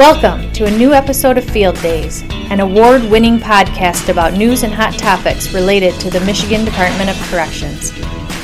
Welcome 0.00 0.50
to 0.52 0.64
a 0.64 0.70
new 0.70 0.94
episode 0.94 1.36
of 1.36 1.44
Field 1.44 1.78
Days, 1.82 2.22
an 2.48 2.60
award 2.60 3.02
winning 3.10 3.38
podcast 3.38 4.08
about 4.08 4.32
news 4.32 4.62
and 4.62 4.72
hot 4.72 4.94
topics 4.94 5.52
related 5.52 5.92
to 6.00 6.08
the 6.08 6.20
Michigan 6.20 6.64
Department 6.64 7.10
of 7.10 7.16
Corrections. 7.28 7.90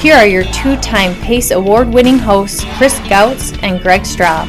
Here 0.03 0.15
are 0.15 0.27
your 0.27 0.45
two 0.53 0.77
time 0.77 1.15
PACE 1.23 1.53
award 1.53 1.89
winning 1.89 2.19
hosts, 2.19 2.63
Chris 2.77 2.99
Gautz 3.09 3.59
and 3.63 3.81
Greg 3.81 4.03
Straub. 4.03 4.45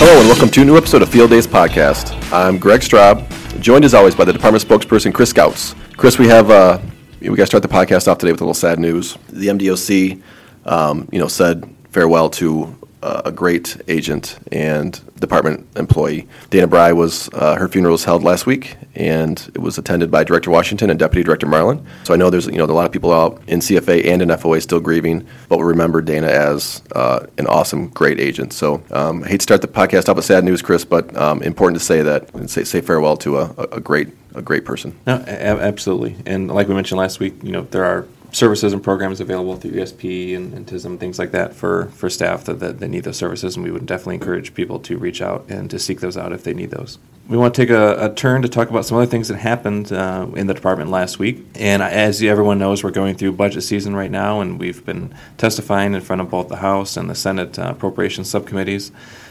Hello, 0.00 0.18
and 0.18 0.28
welcome 0.28 0.48
to 0.48 0.62
a 0.62 0.64
new 0.64 0.76
episode 0.76 1.02
of 1.02 1.08
Field 1.08 1.30
Days 1.30 1.46
podcast. 1.46 2.12
I'm 2.32 2.58
Greg 2.58 2.80
Straub, 2.80 3.60
joined 3.60 3.84
as 3.84 3.94
always 3.94 4.16
by 4.16 4.24
the 4.24 4.32
department 4.32 4.64
spokesperson, 4.64 5.14
Chris 5.14 5.32
Gautz. 5.32 5.76
Chris, 5.96 6.18
we 6.18 6.26
have 6.26 6.50
uh, 6.50 6.80
we 7.20 7.28
got 7.28 7.36
to 7.36 7.46
start 7.46 7.62
the 7.62 7.68
podcast 7.68 8.08
off 8.08 8.18
today 8.18 8.32
with 8.32 8.40
a 8.40 8.44
little 8.44 8.54
sad 8.54 8.80
news. 8.80 9.16
The 9.28 9.46
MDOC, 9.46 10.20
um, 10.64 11.08
you 11.12 11.20
know, 11.20 11.28
said 11.28 11.72
farewell 11.90 12.28
to 12.30 12.76
uh, 13.02 13.22
a 13.24 13.32
great 13.32 13.80
agent 13.88 14.38
and 14.52 15.00
department 15.20 15.66
employee. 15.76 16.26
Dana 16.50 16.66
Bry 16.66 16.92
was 16.92 17.28
uh, 17.32 17.56
her 17.56 17.68
funeral 17.68 17.92
was 17.92 18.04
held 18.04 18.22
last 18.22 18.46
week, 18.46 18.76
and 18.94 19.50
it 19.54 19.58
was 19.58 19.78
attended 19.78 20.10
by 20.10 20.24
Director 20.24 20.50
Washington 20.50 20.90
and 20.90 20.98
Deputy 20.98 21.22
Director 21.22 21.46
Marlin. 21.46 21.84
So 22.04 22.14
I 22.14 22.16
know 22.16 22.30
there's 22.30 22.46
you 22.46 22.58
know 22.58 22.64
a 22.64 22.66
lot 22.66 22.86
of 22.86 22.92
people 22.92 23.12
out 23.12 23.40
in 23.46 23.60
CFA 23.60 24.06
and 24.06 24.22
in 24.22 24.28
FOA 24.28 24.60
still 24.60 24.80
grieving, 24.80 25.26
but 25.48 25.58
we 25.58 25.64
remember 25.64 26.00
Dana 26.00 26.28
as 26.28 26.82
uh, 26.94 27.26
an 27.38 27.46
awesome, 27.46 27.88
great 27.88 28.20
agent. 28.20 28.52
So 28.52 28.82
um, 28.90 29.24
I 29.24 29.28
hate 29.28 29.40
to 29.40 29.44
start 29.44 29.62
the 29.62 29.68
podcast 29.68 30.08
off 30.08 30.16
with 30.16 30.24
sad 30.24 30.44
news, 30.44 30.62
Chris, 30.62 30.84
but 30.84 31.14
um, 31.16 31.42
important 31.42 31.78
to 31.78 31.84
say 31.84 32.02
that 32.02 32.32
and 32.34 32.50
say, 32.50 32.64
say 32.64 32.80
farewell 32.80 33.16
to 33.18 33.38
a, 33.38 33.54
a 33.72 33.80
great 33.80 34.08
a 34.34 34.42
great 34.42 34.64
person. 34.64 34.98
No, 35.06 35.16
a- 35.26 35.60
absolutely. 35.60 36.16
And 36.26 36.48
like 36.48 36.68
we 36.68 36.74
mentioned 36.74 36.98
last 36.98 37.20
week, 37.20 37.34
you 37.42 37.52
know 37.52 37.62
there 37.62 37.84
are 37.84 38.06
services 38.32 38.72
and 38.72 38.82
programs 38.82 39.20
available 39.20 39.56
through 39.56 39.72
ESP 39.72 40.36
and, 40.36 40.52
and 40.54 40.66
CISM, 40.66 40.98
things 40.98 41.18
like 41.18 41.32
that 41.32 41.54
for, 41.54 41.86
for 41.86 42.08
staff 42.08 42.44
that, 42.44 42.60
that, 42.60 42.80
that 42.80 42.88
need 42.88 43.04
those 43.04 43.16
services, 43.16 43.56
and 43.56 43.64
we 43.64 43.70
would 43.70 43.86
definitely 43.86 44.14
encourage 44.16 44.54
people 44.54 44.78
to 44.80 44.98
reach 44.98 45.20
out 45.20 45.44
and 45.48 45.70
to 45.70 45.78
seek 45.78 46.00
those 46.00 46.16
out 46.16 46.32
if 46.32 46.44
they 46.44 46.54
need 46.54 46.70
those. 46.70 46.98
We 47.28 47.36
want 47.36 47.54
to 47.54 47.62
take 47.62 47.70
a, 47.70 48.06
a 48.06 48.14
turn 48.14 48.42
to 48.42 48.48
talk 48.48 48.70
about 48.70 48.84
some 48.84 48.96
other 48.96 49.06
things 49.06 49.28
that 49.28 49.36
happened 49.36 49.92
uh, 49.92 50.26
in 50.34 50.48
the 50.48 50.54
department 50.54 50.90
last 50.90 51.20
week. 51.20 51.44
And 51.54 51.80
as 51.80 52.20
everyone 52.22 52.58
knows, 52.58 52.82
we're 52.82 52.90
going 52.90 53.14
through 53.14 53.32
budget 53.32 53.62
season 53.62 53.94
right 53.94 54.10
now, 54.10 54.40
and 54.40 54.58
we've 54.58 54.84
been 54.84 55.14
testifying 55.36 55.94
in 55.94 56.00
front 56.00 56.22
of 56.22 56.30
both 56.30 56.48
the 56.48 56.56
House 56.56 56.96
and 56.96 57.08
the 57.08 57.14
Senate 57.14 57.58
uh, 57.58 57.68
appropriations 57.70 58.28
subcommittees. 58.28 58.90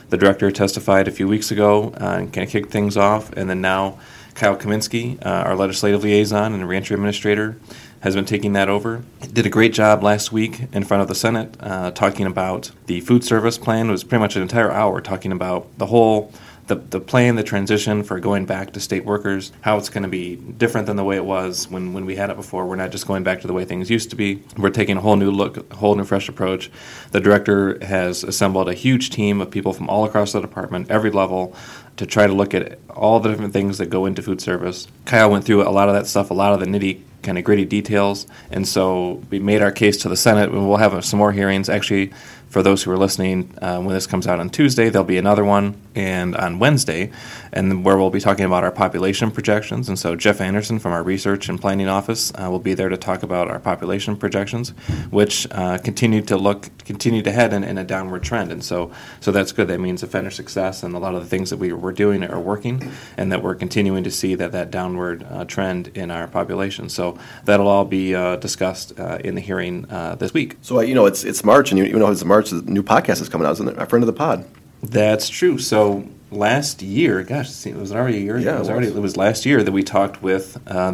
The 0.09 0.17
director 0.17 0.49
testified 0.49 1.07
a 1.07 1.11
few 1.11 1.27
weeks 1.27 1.51
ago 1.51 1.93
uh, 1.99 2.17
and 2.19 2.33
kind 2.33 2.45
of 2.45 2.51
kicked 2.51 2.71
things 2.71 2.97
off, 2.97 3.31
and 3.33 3.49
then 3.49 3.61
now 3.61 3.99
Kyle 4.33 4.55
Kaminski, 4.55 5.23
uh, 5.25 5.29
our 5.29 5.55
legislative 5.55 6.01
liaison 6.01 6.53
and 6.53 6.67
reentry 6.67 6.93
administrator, 6.93 7.57
has 8.01 8.15
been 8.15 8.25
taking 8.25 8.53
that 8.53 8.69
over. 8.69 9.03
Did 9.33 9.45
a 9.45 9.49
great 9.49 9.73
job 9.73 10.03
last 10.03 10.31
week 10.31 10.61
in 10.71 10.83
front 10.83 11.01
of 11.01 11.07
the 11.07 11.15
Senate 11.15 11.55
uh, 11.59 11.91
talking 11.91 12.25
about 12.25 12.71
the 12.85 13.01
food 13.01 13.23
service 13.23 13.57
plan. 13.57 13.89
It 13.89 13.91
was 13.91 14.03
pretty 14.03 14.21
much 14.21 14.35
an 14.35 14.41
entire 14.41 14.71
hour 14.71 15.01
talking 15.01 15.31
about 15.31 15.67
the 15.77 15.87
whole 15.87 16.31
the, 16.69 16.75
the 16.75 17.01
plan, 17.01 17.35
the 17.35 17.43
transition 17.43 18.03
for 18.03 18.19
going 18.19 18.45
back 18.45 18.73
to 18.73 18.79
state 18.79 19.03
workers, 19.03 19.51
how 19.61 19.77
it's 19.77 19.89
going 19.89 20.03
to 20.03 20.09
be 20.09 20.35
different 20.35 20.85
than 20.85 20.95
the 20.95 21.03
way 21.03 21.15
it 21.15 21.25
was 21.25 21.67
when, 21.67 21.93
when 21.93 22.05
we 22.05 22.15
had 22.15 22.29
it 22.29 22.37
before. 22.37 22.67
We're 22.67 22.75
not 22.75 22.91
just 22.91 23.07
going 23.07 23.23
back 23.23 23.41
to 23.41 23.47
the 23.47 23.53
way 23.53 23.65
things 23.65 23.89
used 23.89 24.11
to 24.11 24.15
be. 24.15 24.43
We're 24.55 24.69
taking 24.69 24.95
a 24.95 25.01
whole 25.01 25.15
new 25.15 25.31
look, 25.31 25.71
a 25.71 25.75
whole 25.75 25.95
new 25.95 26.05
fresh 26.05 26.29
approach. 26.29 26.69
The 27.11 27.19
director 27.19 27.83
has 27.83 28.23
assembled 28.23 28.69
a 28.69 28.75
huge 28.75 29.09
team 29.09 29.41
of 29.41 29.49
people 29.49 29.73
from 29.73 29.89
all 29.89 30.05
across 30.05 30.31
the 30.31 30.41
department, 30.41 30.91
every 30.91 31.09
level, 31.09 31.55
to 31.97 32.05
try 32.05 32.27
to 32.27 32.33
look 32.33 32.53
at 32.53 32.77
all 32.91 33.19
the 33.19 33.29
different 33.29 33.51
things 33.51 33.79
that 33.79 33.87
go 33.87 34.05
into 34.05 34.21
food 34.21 34.39
service. 34.39 34.87
Kyle 35.05 35.31
went 35.31 35.45
through 35.45 35.67
a 35.67 35.71
lot 35.71 35.89
of 35.89 35.95
that 35.95 36.05
stuff, 36.05 36.29
a 36.29 36.35
lot 36.35 36.53
of 36.53 36.59
the 36.59 36.67
nitty 36.67 37.01
kind 37.23 37.37
of 37.37 37.43
gritty 37.43 37.65
details, 37.65 38.27
and 38.51 38.67
so 38.67 39.21
we 39.29 39.39
made 39.39 39.61
our 39.61 39.71
case 39.71 39.97
to 39.97 40.09
the 40.09 40.17
Senate, 40.17 40.49
and 40.49 40.67
we'll 40.67 40.77
have 40.77 41.03
some 41.05 41.19
more 41.19 41.31
hearings. 41.31 41.69
Actually, 41.69 42.11
for 42.49 42.63
those 42.63 42.81
who 42.81 42.91
are 42.91 42.97
listening, 42.97 43.53
uh, 43.61 43.79
when 43.79 43.93
this 43.93 44.07
comes 44.07 44.25
out 44.25 44.39
on 44.39 44.49
Tuesday, 44.49 44.89
there'll 44.89 45.05
be 45.05 45.19
another 45.19 45.45
one, 45.45 45.79
and 45.95 46.35
on 46.35 46.59
Wednesday, 46.59 47.11
and 47.51 47.83
where 47.83 47.97
we'll 47.97 48.09
be 48.09 48.19
talking 48.19 48.45
about 48.45 48.63
our 48.63 48.71
population 48.71 49.31
projections. 49.31 49.87
And 49.87 49.97
so 49.97 50.15
Jeff 50.15 50.41
Anderson 50.41 50.79
from 50.79 50.91
our 50.91 51.03
research 51.03 51.49
and 51.49 51.59
planning 51.59 51.87
office 51.87 52.31
uh, 52.35 52.47
will 52.49 52.59
be 52.59 52.73
there 52.73 52.89
to 52.89 52.97
talk 52.97 53.23
about 53.23 53.47
our 53.47 53.59
population 53.59 54.15
projections, 54.15 54.69
which 55.09 55.47
uh, 55.51 55.77
continue 55.79 56.21
to 56.23 56.37
look, 56.37 56.69
continue 56.85 57.21
to 57.21 57.31
head 57.31 57.53
in, 57.53 57.63
in, 57.63 57.77
a 57.77 57.83
downward 57.83 58.23
trend. 58.23 58.51
And 58.51 58.63
so, 58.63 58.91
so 59.19 59.31
that's 59.31 59.51
good. 59.51 59.67
That 59.67 59.79
means 59.79 60.03
offender 60.03 60.31
success 60.31 60.83
and 60.83 60.95
a 60.95 60.99
lot 60.99 61.15
of 61.15 61.21
the 61.21 61.29
things 61.29 61.49
that 61.49 61.57
we 61.57 61.73
were 61.73 61.91
doing 61.91 62.23
are 62.23 62.39
working, 62.39 62.91
and 63.17 63.31
that 63.31 63.43
we're 63.43 63.55
continuing 63.55 64.03
to 64.03 64.11
see 64.11 64.35
that 64.35 64.51
that 64.51 64.71
downward 64.71 65.25
uh, 65.29 65.45
trend 65.45 65.89
in 65.89 66.11
our 66.11 66.27
population. 66.27 66.89
So 66.89 67.08
that'll 67.45 67.67
all 67.67 67.85
be 67.85 68.15
uh, 68.15 68.37
discussed 68.37 68.99
uh, 68.99 69.19
in 69.23 69.35
the 69.35 69.41
hearing 69.41 69.83
this 70.17 70.33
week. 70.33 70.57
So 70.61 70.81
you 70.81 70.95
know 70.95 71.05
it's 71.05 71.23
it's 71.23 71.43
March, 71.43 71.71
and 71.71 71.77
you, 71.77 71.85
you 71.85 71.99
know 71.99 72.11
it's 72.11 72.25
March 72.25 72.39
March, 72.39 72.51
the 72.51 72.71
new 72.71 72.83
podcast 72.83 73.21
is 73.21 73.27
coming 73.27 73.45
out, 73.45 73.51
isn't 73.51 73.67
it? 73.67 73.77
A 73.77 73.85
friend 73.85 74.01
of 74.01 74.07
the 74.07 74.13
pod. 74.13 74.45
That's 74.81 75.27
true. 75.27 75.57
So 75.57 76.07
last 76.31 76.81
year, 76.81 77.21
gosh, 77.23 77.65
it 77.65 77.75
was 77.75 77.91
already 77.91 78.17
a 78.17 78.21
year. 78.21 78.37
Yeah, 78.37 78.55
it 78.55 78.59
was, 78.59 78.69
it 78.69 78.71
already 78.71 78.87
it 78.87 78.95
was 78.95 79.17
last 79.17 79.45
year 79.45 79.61
that 79.61 79.71
we 79.73 79.83
talked 79.83 80.23
with 80.23 80.57
uh, 80.67 80.91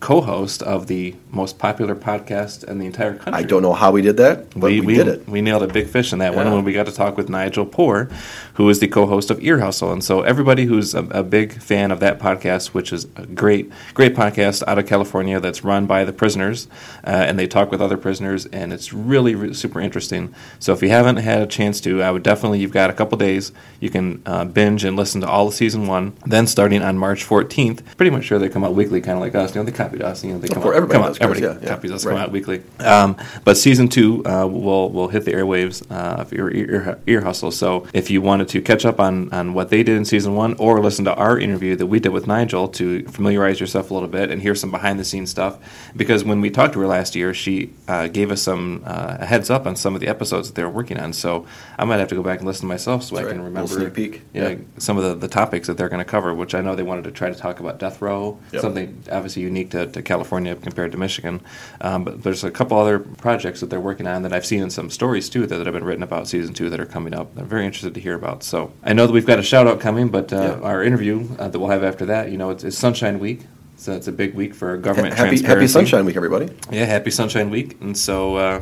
the 0.00 0.06
co-host 0.06 0.62
of 0.62 0.86
the 0.86 1.14
most 1.30 1.58
popular 1.58 1.94
podcast 1.94 2.64
in 2.64 2.78
the 2.78 2.86
entire 2.86 3.14
country. 3.14 3.32
I 3.34 3.42
don't 3.42 3.62
know 3.62 3.72
how 3.74 3.92
we 3.92 4.00
did 4.02 4.16
that, 4.16 4.50
but 4.50 4.70
we, 4.70 4.80
we 4.80 4.94
did 4.94 5.08
it. 5.08 5.28
We 5.28 5.40
nailed 5.42 5.62
a 5.62 5.68
big 5.68 5.88
fish 5.88 6.12
in 6.12 6.18
that 6.20 6.32
Yeah. 6.32 6.42
one 6.44 6.52
when 6.52 6.64
we 6.64 6.72
got 6.72 6.86
to 6.86 6.92
talk 6.92 7.16
with 7.16 7.28
Nigel 7.28 7.66
Poor, 7.66 8.08
who 8.54 8.68
is 8.70 8.80
the 8.80 8.88
co-host 8.88 9.30
of 9.30 9.42
Ear 9.42 9.58
Hustle. 9.60 9.92
And 9.92 10.02
so 10.02 10.22
everybody 10.22 10.64
who's 10.64 10.94
a, 10.94 11.04
a 11.10 11.22
big 11.22 11.52
fan 11.60 11.90
of 11.90 12.00
that 12.00 12.18
podcast, 12.18 12.68
which 12.68 12.92
is 12.92 13.06
a 13.16 13.26
great, 13.26 13.70
great 13.94 14.14
podcast 14.16 14.62
out 14.66 14.78
of 14.78 14.86
California 14.86 15.38
that's 15.38 15.64
run 15.64 15.86
by 15.86 16.04
the 16.04 16.12
prisoners, 16.12 16.66
uh, 17.06 17.10
and 17.10 17.38
they 17.38 17.46
talk 17.46 17.70
with 17.70 17.80
other 17.82 17.96
prisoners, 17.98 18.46
and 18.46 18.72
it's 18.72 18.92
really, 18.92 19.34
re- 19.34 19.52
super 19.54 19.80
interesting. 19.80 20.34
So 20.58 20.72
if 20.72 20.82
you 20.82 20.88
haven't 20.88 21.16
had 21.16 21.42
a 21.42 21.46
chance 21.46 21.80
to, 21.82 22.02
I 22.02 22.10
would 22.10 22.22
definitely. 22.22 22.60
You've 22.60 22.72
got 22.72 22.90
a 22.90 22.94
couple 22.94 23.18
days. 23.18 23.52
You 23.80 23.90
can 23.90 24.22
uh, 24.26 24.44
binge 24.46 24.82
and 24.84 24.96
listen 24.96 25.20
to 25.20 25.28
all 25.28 25.48
of 25.48 25.54
season 25.54 25.86
one. 25.86 26.16
Then 26.26 26.46
starting 26.46 26.82
on 26.82 26.96
March 26.98 27.24
14th, 27.26 27.96
pretty 27.96 28.10
much 28.10 28.24
sure 28.24 28.38
they 28.38 28.48
come 28.48 28.64
out 28.64 28.74
weekly, 28.74 29.00
kind 29.00 29.16
of 29.16 29.20
like 29.20 29.34
us. 29.34 29.54
You 29.54 29.60
know, 29.60 29.64
they 29.64 29.72
copied 29.90 30.02
us. 30.02 30.24
You 30.24 30.32
know, 30.32 30.38
they 30.38 30.48
come 30.48 30.62
out. 30.62 30.74
everybody 30.74 30.98
come 30.98 31.10
out, 31.10 31.20
everybody 31.20 31.46
yeah, 31.46 31.58
yeah. 31.62 31.74
copies 31.74 31.90
us. 31.90 32.04
Right. 32.04 32.12
Come 32.12 32.20
out 32.22 32.30
weekly. 32.32 32.62
Um, 32.78 33.16
but 33.44 33.56
season 33.56 33.88
two 33.88 34.24
uh, 34.24 34.46
will 34.46 34.90
will 34.90 35.08
hit 35.08 35.24
the 35.24 35.32
airwaves 35.32 35.88
uh, 35.90 36.20
of 36.22 36.32
ear, 36.32 36.50
ear, 36.50 36.98
ear 37.06 37.20
hustle. 37.22 37.50
So 37.50 37.86
if 37.92 38.10
you 38.10 38.20
wanted 38.22 38.48
to 38.48 38.62
catch 38.62 38.84
up 38.84 39.00
on, 39.00 39.32
on 39.32 39.54
what 39.54 39.70
they 39.70 39.82
did 39.82 39.96
in 39.96 40.04
season 40.04 40.34
one, 40.34 40.54
or 40.54 40.80
listen 40.80 41.04
to 41.06 41.14
our 41.14 41.38
interview 41.38 41.76
that 41.76 41.86
we 41.86 42.00
did 42.00 42.10
with 42.10 42.26
Nigel 42.26 42.68
to 42.68 43.04
familiarize 43.08 43.60
yourself 43.60 43.90
a 43.90 43.94
little 43.94 44.08
bit 44.08 44.30
and 44.30 44.40
hear 44.42 44.54
some 44.54 44.70
behind 44.70 44.98
the 44.98 45.04
scenes 45.04 45.30
stuff, 45.30 45.58
because 45.96 46.24
when 46.24 46.40
we 46.40 46.50
talked 46.50 46.74
to 46.74 46.80
her 46.80 46.86
last 46.86 47.14
year, 47.16 47.34
she 47.34 47.72
uh, 47.88 48.08
gave 48.08 48.30
us 48.30 48.42
some 48.42 48.82
uh, 48.86 49.16
a 49.20 49.26
heads 49.26 49.50
up 49.50 49.66
on 49.66 49.76
some 49.76 49.94
of 49.94 50.00
the 50.00 50.08
episodes 50.08 50.48
that 50.48 50.54
they 50.54 50.62
were 50.64 50.70
working 50.70 50.98
on. 50.98 51.12
So 51.12 51.46
I 51.78 51.84
might 51.84 51.98
have 51.98 52.08
to 52.08 52.14
go 52.14 52.22
back 52.22 52.38
and 52.38 52.46
listen 52.46 52.62
to 52.62 52.66
myself 52.66 53.02
so 53.04 53.16
I 53.16 53.22
That's 53.22 53.32
can 53.32 53.42
remember 53.42 53.68
sneak 53.74 53.94
peek. 53.94 54.22
Yeah, 54.32 54.48
Yeah. 54.50 54.54
some 54.78 54.96
of 54.96 55.04
the, 55.04 55.14
the 55.14 55.28
topics 55.28 55.66
that 55.66 55.76
they're 55.76 55.88
going 55.88 56.04
to 56.04 56.10
cover, 56.10 56.34
which 56.34 56.54
I 56.54 56.60
know 56.60 56.74
they 56.74 56.82
wanted 56.82 57.04
to 57.04 57.10
try 57.10 57.28
to 57.30 57.34
talk 57.34 57.60
about 57.60 57.78
death 57.78 58.00
row, 58.02 58.38
Yep. 58.52 58.62
something 58.62 59.02
obviously 59.10 59.42
unique 59.42 59.70
to, 59.70 59.79
to 59.86 60.02
California 60.02 60.54
compared 60.54 60.92
to 60.92 60.98
Michigan. 60.98 61.40
Um, 61.80 62.04
but 62.04 62.22
there's 62.22 62.44
a 62.44 62.50
couple 62.50 62.78
other 62.78 62.98
projects 62.98 63.60
that 63.60 63.70
they're 63.70 63.80
working 63.80 64.06
on 64.06 64.22
that 64.22 64.32
I've 64.32 64.46
seen 64.46 64.62
in 64.62 64.70
some 64.70 64.90
stories 64.90 65.28
too 65.28 65.46
that, 65.46 65.56
that 65.56 65.66
have 65.66 65.74
been 65.74 65.84
written 65.84 66.02
about 66.02 66.28
season 66.28 66.54
two 66.54 66.70
that 66.70 66.80
are 66.80 66.86
coming 66.86 67.14
up. 67.14 67.30
I'm 67.36 67.46
very 67.46 67.64
interested 67.66 67.94
to 67.94 68.00
hear 68.00 68.14
about. 68.14 68.42
So 68.42 68.72
I 68.82 68.92
know 68.92 69.06
that 69.06 69.12
we've 69.12 69.26
got 69.26 69.38
a 69.38 69.42
shout 69.42 69.66
out 69.66 69.80
coming, 69.80 70.08
but 70.08 70.32
uh, 70.32 70.36
Yeah. 70.60 70.66
our 70.66 70.82
interview 70.82 71.28
uh, 71.38 71.48
that 71.48 71.58
we'll 71.58 71.70
have 71.70 71.84
after 71.84 72.06
that, 72.06 72.30
you 72.30 72.38
know, 72.38 72.50
it's, 72.50 72.64
it's 72.64 72.78
Sunshine 72.78 73.18
Week. 73.18 73.40
So 73.76 73.92
it's 73.92 74.08
a 74.08 74.12
big 74.12 74.34
week 74.34 74.54
for 74.54 74.76
government 74.76 75.14
Happy 75.14 75.28
Happy 75.30 75.36
transparency. 75.38 75.72
Sunshine 75.72 76.04
Week, 76.04 76.16
everybody. 76.16 76.50
Yeah, 76.70 76.84
Happy 76.84 77.10
Sunshine 77.10 77.48
Week, 77.48 77.78
and 77.80 77.96
so 77.96 78.36
uh, 78.36 78.60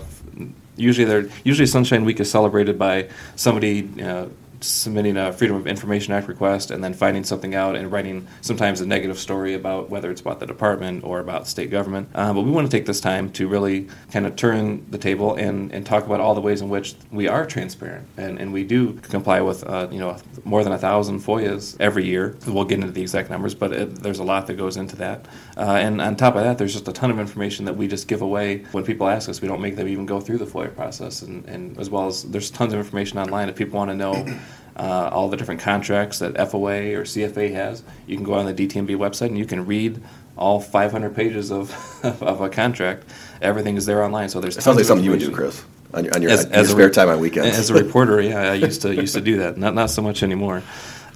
usually 0.76 1.04
they're 1.06 1.28
usually 1.42 1.66
Sunshine 1.66 2.04
Week 2.04 2.20
is 2.20 2.30
celebrated 2.30 2.78
by 2.78 3.08
somebody. 3.34 3.88
Uh, 4.00 4.26
submitting 4.60 5.16
a 5.16 5.32
freedom 5.32 5.56
of 5.56 5.66
information 5.66 6.12
act 6.12 6.28
request 6.28 6.70
and 6.70 6.82
then 6.82 6.94
finding 6.94 7.24
something 7.24 7.54
out 7.54 7.76
and 7.76 7.90
writing 7.92 8.26
sometimes 8.40 8.80
a 8.80 8.86
negative 8.86 9.18
story 9.18 9.54
about 9.54 9.90
whether 9.90 10.10
it's 10.10 10.20
about 10.20 10.40
the 10.40 10.46
department 10.46 11.04
or 11.04 11.20
about 11.20 11.46
state 11.46 11.70
government. 11.70 12.08
Uh, 12.14 12.32
but 12.32 12.42
we 12.42 12.50
want 12.50 12.70
to 12.70 12.76
take 12.76 12.86
this 12.86 13.00
time 13.00 13.30
to 13.30 13.48
really 13.48 13.88
kind 14.10 14.26
of 14.26 14.36
turn 14.36 14.84
the 14.90 14.98
table 14.98 15.34
and, 15.34 15.72
and 15.72 15.86
talk 15.86 16.04
about 16.06 16.20
all 16.20 16.34
the 16.34 16.40
ways 16.40 16.60
in 16.60 16.68
which 16.68 16.94
we 17.10 17.28
are 17.28 17.46
transparent. 17.46 18.06
And, 18.16 18.38
and 18.38 18.52
we 18.52 18.64
do 18.64 18.94
comply 18.94 19.40
with 19.40 19.64
uh, 19.64 19.88
you 19.90 19.98
know 19.98 20.16
more 20.44 20.64
than 20.64 20.72
a 20.72 20.78
thousand 20.78 21.20
FOIAs 21.20 21.76
every 21.80 22.06
year. 22.06 22.36
We'll 22.46 22.64
get 22.64 22.80
into 22.80 22.92
the 22.92 23.02
exact 23.02 23.30
numbers 23.30 23.54
but 23.54 23.72
it, 23.72 23.94
there's 23.96 24.18
a 24.18 24.24
lot 24.24 24.46
that 24.46 24.54
goes 24.54 24.76
into 24.76 24.96
that. 24.96 25.26
Uh, 25.56 25.62
and 25.72 26.00
on 26.00 26.16
top 26.16 26.36
of 26.36 26.42
that 26.42 26.58
there's 26.58 26.72
just 26.72 26.88
a 26.88 26.92
ton 26.92 27.10
of 27.10 27.18
information 27.18 27.64
that 27.64 27.76
we 27.76 27.88
just 27.88 28.08
give 28.08 28.22
away 28.22 28.64
when 28.72 28.84
people 28.84 29.08
ask 29.08 29.28
us. 29.28 29.40
We 29.40 29.48
don't 29.48 29.60
make 29.60 29.76
them 29.76 29.88
even 29.88 30.06
go 30.06 30.20
through 30.20 30.38
the 30.38 30.46
FOIA 30.46 30.74
process 30.74 31.22
and, 31.22 31.44
and 31.46 31.78
as 31.78 31.90
well 31.90 32.06
as 32.06 32.24
there's 32.24 32.50
tons 32.50 32.72
of 32.72 32.78
information 32.78 33.18
online 33.18 33.48
if 33.48 33.56
people 33.56 33.78
want 33.78 33.90
to 33.90 33.96
know 33.96 34.12
uh, 34.78 35.10
all 35.12 35.28
the 35.28 35.36
different 35.36 35.60
contracts 35.60 36.20
that 36.20 36.34
FOA 36.34 36.94
or 36.94 37.02
CFA 37.02 37.52
has. 37.52 37.82
You 38.06 38.16
can 38.16 38.24
go 38.24 38.34
on 38.34 38.46
the 38.46 38.54
DTMB 38.54 38.96
website 38.96 39.26
and 39.26 39.38
you 39.38 39.46
can 39.46 39.66
read 39.66 40.00
all 40.36 40.60
500 40.60 41.14
pages 41.14 41.50
of, 41.50 41.72
of 42.22 42.40
a 42.40 42.48
contract. 42.48 43.04
Everything 43.42 43.76
is 43.76 43.86
there 43.86 44.02
online. 44.02 44.28
So 44.28 44.40
there's 44.40 44.56
It 44.56 44.62
sounds 44.62 44.76
like 44.76 44.86
something 44.86 45.04
you 45.04 45.10
would 45.10 45.20
do. 45.20 45.32
Chris, 45.32 45.64
on 45.92 46.04
your, 46.04 46.14
on 46.14 46.22
your, 46.22 46.30
As, 46.30 46.46
on 46.46 46.52
your 46.52 46.60
a 46.60 46.64
spare 46.64 46.86
re- 46.86 46.92
time 46.92 47.08
on 47.08 47.20
weekends. 47.20 47.58
As 47.58 47.70
a 47.70 47.74
reporter, 47.74 48.20
yeah, 48.22 48.52
I 48.52 48.54
used 48.54 48.82
to 48.82 48.94
used 48.94 49.14
to 49.14 49.20
do 49.20 49.38
that. 49.38 49.56
Not 49.58 49.74
not 49.74 49.90
so 49.90 50.02
much 50.02 50.22
anymore. 50.22 50.62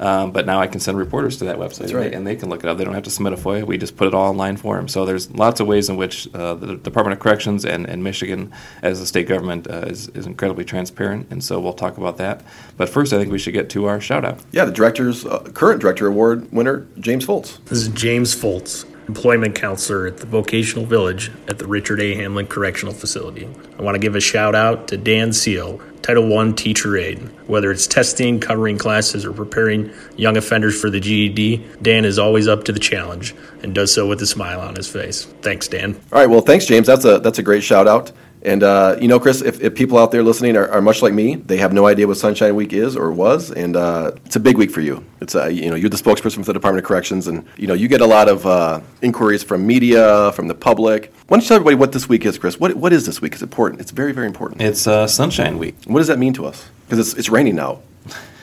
Um, 0.02 0.32
but 0.32 0.46
now 0.46 0.58
I 0.58 0.66
can 0.66 0.81
send 0.81 0.99
reporters 0.99 1.37
to 1.37 1.44
that 1.44 1.58
website, 1.58 1.84
and, 1.84 1.93
right. 1.93 2.10
they, 2.10 2.16
and 2.16 2.26
they 2.26 2.34
can 2.34 2.49
look 2.49 2.64
it 2.64 2.69
up. 2.69 2.76
They 2.76 2.84
don't 2.84 2.94
have 2.94 3.04
to 3.04 3.10
submit 3.10 3.34
a 3.34 3.37
FOIA. 3.37 3.64
We 3.64 3.78
just 3.78 3.96
put 3.96 4.08
it 4.08 4.14
all 4.14 4.28
online 4.28 4.56
for 4.56 4.75
them. 4.76 4.88
So 4.88 5.06
there's 5.06 5.31
lots 5.31 5.60
of 5.60 5.69
ways 5.69 5.88
in 5.88 5.96
which 5.96 6.28
uh, 6.34 6.54
the 6.54 6.75
Department 6.76 7.12
of 7.12 7.20
Corrections 7.20 7.64
and, 7.64 7.88
and 7.88 8.02
Michigan, 8.02 8.52
as 8.82 9.00
a 9.00 9.06
state 9.06 9.28
government, 9.28 9.70
uh, 9.70 9.87
is, 9.87 10.08
is 10.08 10.26
incredibly 10.26 10.64
transparent. 10.64 11.28
And 11.31 11.43
so 11.43 11.60
we'll 11.60 11.72
talk 11.72 11.99
about 11.99 12.16
that. 12.16 12.43
But 12.76 12.88
first, 12.88 13.12
I 13.12 13.19
think 13.19 13.31
we 13.31 13.38
should 13.38 13.54
get 13.54 13.70
to 13.70 13.84
our 13.87 14.00
shout 14.00 14.25
out. 14.25 14.40
Yeah, 14.50 14.64
the 14.64 14.72
director's 14.72 15.25
uh, 15.25 15.38
current 15.54 15.81
director 15.81 16.08
award 16.08 16.50
winner, 16.50 16.88
James 16.99 17.25
Foltz. 17.25 17.64
This 17.66 17.78
is 17.78 17.88
James 17.90 18.34
Foltz, 18.34 18.84
employment 19.12 19.55
counselor 19.55 20.06
at 20.06 20.17
the 20.17 20.26
Vocational 20.26 20.87
Village 20.87 21.31
at 21.47 21.59
the 21.59 21.67
Richard 21.67 22.00
A. 22.00 22.14
Handlon 22.14 22.47
Correctional 22.47 22.94
Facility. 22.94 23.47
I 23.79 23.82
want 23.82 23.94
to 23.94 23.99
give 23.99 24.17
a 24.17 24.20
shout 24.20 24.55
out 24.55 24.88
to 24.88 24.97
Dan 24.97 25.35
Seal, 25.35 25.82
Title 26.00 26.37
I 26.38 26.50
teacher 26.53 26.97
aide. 26.97 27.19
Whether 27.47 27.70
it's 27.70 27.87
testing, 27.87 28.41
covering 28.41 28.79
classes, 28.79 29.26
or 29.26 29.32
preparing 29.35 29.93
young 30.17 30.38
offenders 30.38 30.81
for 30.81 30.88
the 30.88 30.99
GED, 30.99 31.62
Dan 31.82 32.06
is 32.06 32.19
always 32.19 32.49
up 32.49 32.64
to 32.64 32.73
the 32.73 32.81
challenge 32.81 33.35
and 33.62 33.75
does 33.75 33.93
so 33.93 34.09
with 34.09 34.23
a 34.23 34.26
smile 34.26 34.61
on 34.61 34.76
his 34.76 34.88
face. 34.88 35.26
Thanks, 35.43 35.69
Dan. 35.69 35.94
All 36.11 36.19
right, 36.19 36.31
well, 36.31 36.41
thanks, 36.41 36.64
James. 36.64 36.87
That's 36.87 37.05
a 37.05 37.19
that's 37.19 37.38
a 37.38 37.43
great 37.43 37.62
shout 37.62 37.87
out. 37.87 38.12
And 38.44 38.62
uh, 38.62 38.97
you 39.00 39.06
know, 39.06 39.21
Chris, 39.21 39.41
if, 39.41 39.61
if 39.61 39.75
people 39.75 39.99
out 39.99 40.11
there 40.11 40.23
listening 40.23 40.56
are, 40.56 40.69
are 40.69 40.83
much 40.83 41.00
like 41.00 41.15
me, 41.15 41.37
they 41.37 41.59
have 41.59 41.73
no 41.73 41.87
idea 41.87 42.09
what 42.09 42.17
Sunshine 42.17 42.56
Week 42.56 42.73
is 42.73 42.97
or 42.97 43.12
was, 43.12 43.53
and 43.53 43.77
uh, 43.77 44.12
it's 44.27 44.35
a 44.35 44.41
big 44.41 44.59
week 44.59 44.71
for 44.73 44.81
you. 44.81 45.05
It's 45.21 45.37
uh, 45.37 45.47
you 45.47 45.71
know 45.71 45.77
you're 45.77 45.91
the 45.91 45.97
spokesperson 45.97 46.37
for 46.37 46.47
the 46.47 46.55
Department 46.55 46.85
of 46.85 46.89
Corrections, 46.89 47.29
and 47.29 47.44
you 47.56 47.69
know 47.69 47.75
you 47.75 47.87
get 47.87 48.00
a 48.00 48.06
lot 48.06 48.29
of 48.29 48.44
uh, 48.44 48.81
inquiries 49.00 49.44
from 49.44 49.65
media, 49.65 50.33
from 50.33 50.49
the 50.49 50.55
public. 50.55 51.12
Why 51.29 51.37
don't 51.37 51.43
you 51.43 51.49
tell 51.49 51.55
everybody 51.56 51.77
what 51.77 51.93
this 51.93 52.09
week 52.09 52.27
is, 52.27 52.37
Chris? 52.37 52.59
What 52.59 52.75
what 52.75 52.93
is 52.93 53.06
this 53.06 53.21
week? 53.21 53.35
It's 53.35 53.43
important. 53.43 53.81
It's 53.81 53.93
very 53.93 54.12
very 54.12 54.27
important. 54.27 54.61
It's 54.61 54.88
uh, 54.88 55.06
Sunshine 55.06 55.59
Week. 55.59 55.77
What 55.87 56.00
does 56.00 56.09
that 56.09 56.19
mean 56.19 56.33
to 56.35 56.47
us? 56.47 56.69
Because 56.87 56.99
it's 56.99 57.17
it's 57.17 57.29
raining 57.29 57.55
now. 57.55 57.81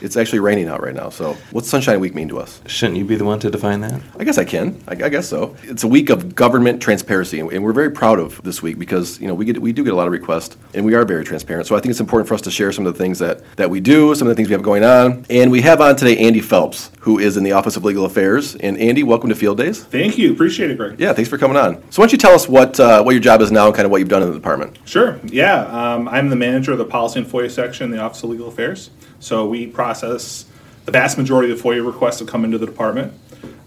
It's 0.01 0.15
actually 0.15 0.39
raining 0.39 0.67
out 0.67 0.81
right 0.81 0.95
now. 0.95 1.09
So, 1.09 1.33
what's 1.51 1.69
Sunshine 1.69 1.99
Week 1.99 2.15
mean 2.15 2.29
to 2.29 2.39
us? 2.39 2.61
Shouldn't 2.65 2.97
you 2.97 3.05
be 3.05 3.15
the 3.15 3.25
one 3.25 3.39
to 3.39 3.49
define 3.49 3.81
that? 3.81 4.01
I 4.17 4.23
guess 4.23 4.37
I 4.37 4.45
can. 4.45 4.81
I, 4.87 4.91
I 4.91 5.09
guess 5.09 5.27
so. 5.27 5.55
It's 5.63 5.83
a 5.83 5.87
week 5.87 6.09
of 6.09 6.35
government 6.35 6.81
transparency, 6.81 7.39
and 7.39 7.63
we're 7.63 7.73
very 7.73 7.91
proud 7.91 8.19
of 8.19 8.41
this 8.43 8.61
week 8.61 8.79
because 8.79 9.19
you 9.19 9.27
know 9.27 9.33
we 9.33 9.45
get 9.45 9.61
we 9.61 9.73
do 9.73 9.83
get 9.83 9.93
a 9.93 9.95
lot 9.95 10.07
of 10.07 10.13
requests, 10.13 10.57
and 10.73 10.85
we 10.85 10.93
are 10.93 11.03
very 11.03 11.25
transparent. 11.25 11.67
So 11.67 11.75
I 11.75 11.79
think 11.79 11.91
it's 11.91 11.99
important 11.99 12.27
for 12.27 12.33
us 12.33 12.41
to 12.41 12.51
share 12.51 12.71
some 12.71 12.85
of 12.85 12.93
the 12.93 12.97
things 12.97 13.19
that 13.19 13.43
that 13.57 13.69
we 13.69 13.79
do, 13.81 14.15
some 14.15 14.27
of 14.27 14.29
the 14.31 14.35
things 14.35 14.47
we 14.47 14.53
have 14.53 14.63
going 14.63 14.83
on, 14.83 15.25
and 15.29 15.51
we 15.51 15.61
have 15.61 15.81
on 15.81 15.95
today 15.95 16.17
Andy 16.17 16.41
Phelps, 16.41 16.91
who 16.99 17.19
is 17.19 17.35
in 17.37 17.43
the 17.43 17.51
Office 17.51 17.75
of 17.75 17.83
Legal 17.83 18.05
Affairs. 18.05 18.55
And 18.55 18.77
Andy, 18.77 19.03
welcome 19.03 19.29
to 19.29 19.35
Field 19.35 19.57
Days. 19.57 19.83
Thank 19.83 20.17
you. 20.17 20.31
Appreciate 20.31 20.71
it, 20.71 20.77
Greg. 20.77 20.99
Yeah, 20.99 21.13
thanks 21.13 21.29
for 21.29 21.37
coming 21.37 21.57
on. 21.57 21.75
So 21.91 22.01
why 22.01 22.05
don't 22.05 22.11
you 22.13 22.17
tell 22.17 22.33
us 22.33 22.47
what 22.47 22.79
uh, 22.79 23.03
what 23.03 23.11
your 23.11 23.21
job 23.21 23.41
is 23.41 23.51
now, 23.51 23.67
and 23.67 23.75
kind 23.75 23.85
of 23.85 23.91
what 23.91 23.99
you've 23.99 24.09
done 24.09 24.23
in 24.23 24.29
the 24.29 24.35
department? 24.35 24.79
Sure. 24.85 25.19
Yeah. 25.25 25.65
Um, 25.65 26.07
I'm 26.07 26.29
the 26.29 26.35
manager 26.37 26.71
of 26.71 26.77
the 26.77 26.85
Policy 26.85 27.19
and 27.19 27.27
FOIA 27.27 27.51
section 27.51 27.85
in 27.85 27.91
the 27.91 27.99
Office 27.99 28.23
of 28.23 28.29
Legal 28.29 28.47
Affairs. 28.47 28.91
So 29.19 29.47
we 29.47 29.67
process 29.67 30.45
the 30.85 30.91
vast 30.91 31.17
majority 31.17 31.51
of 31.51 31.57
the 31.57 31.63
FOIA 31.63 31.85
requests 31.85 32.19
that 32.19 32.27
come 32.27 32.43
into 32.45 32.57
the 32.57 32.65
department. 32.65 33.13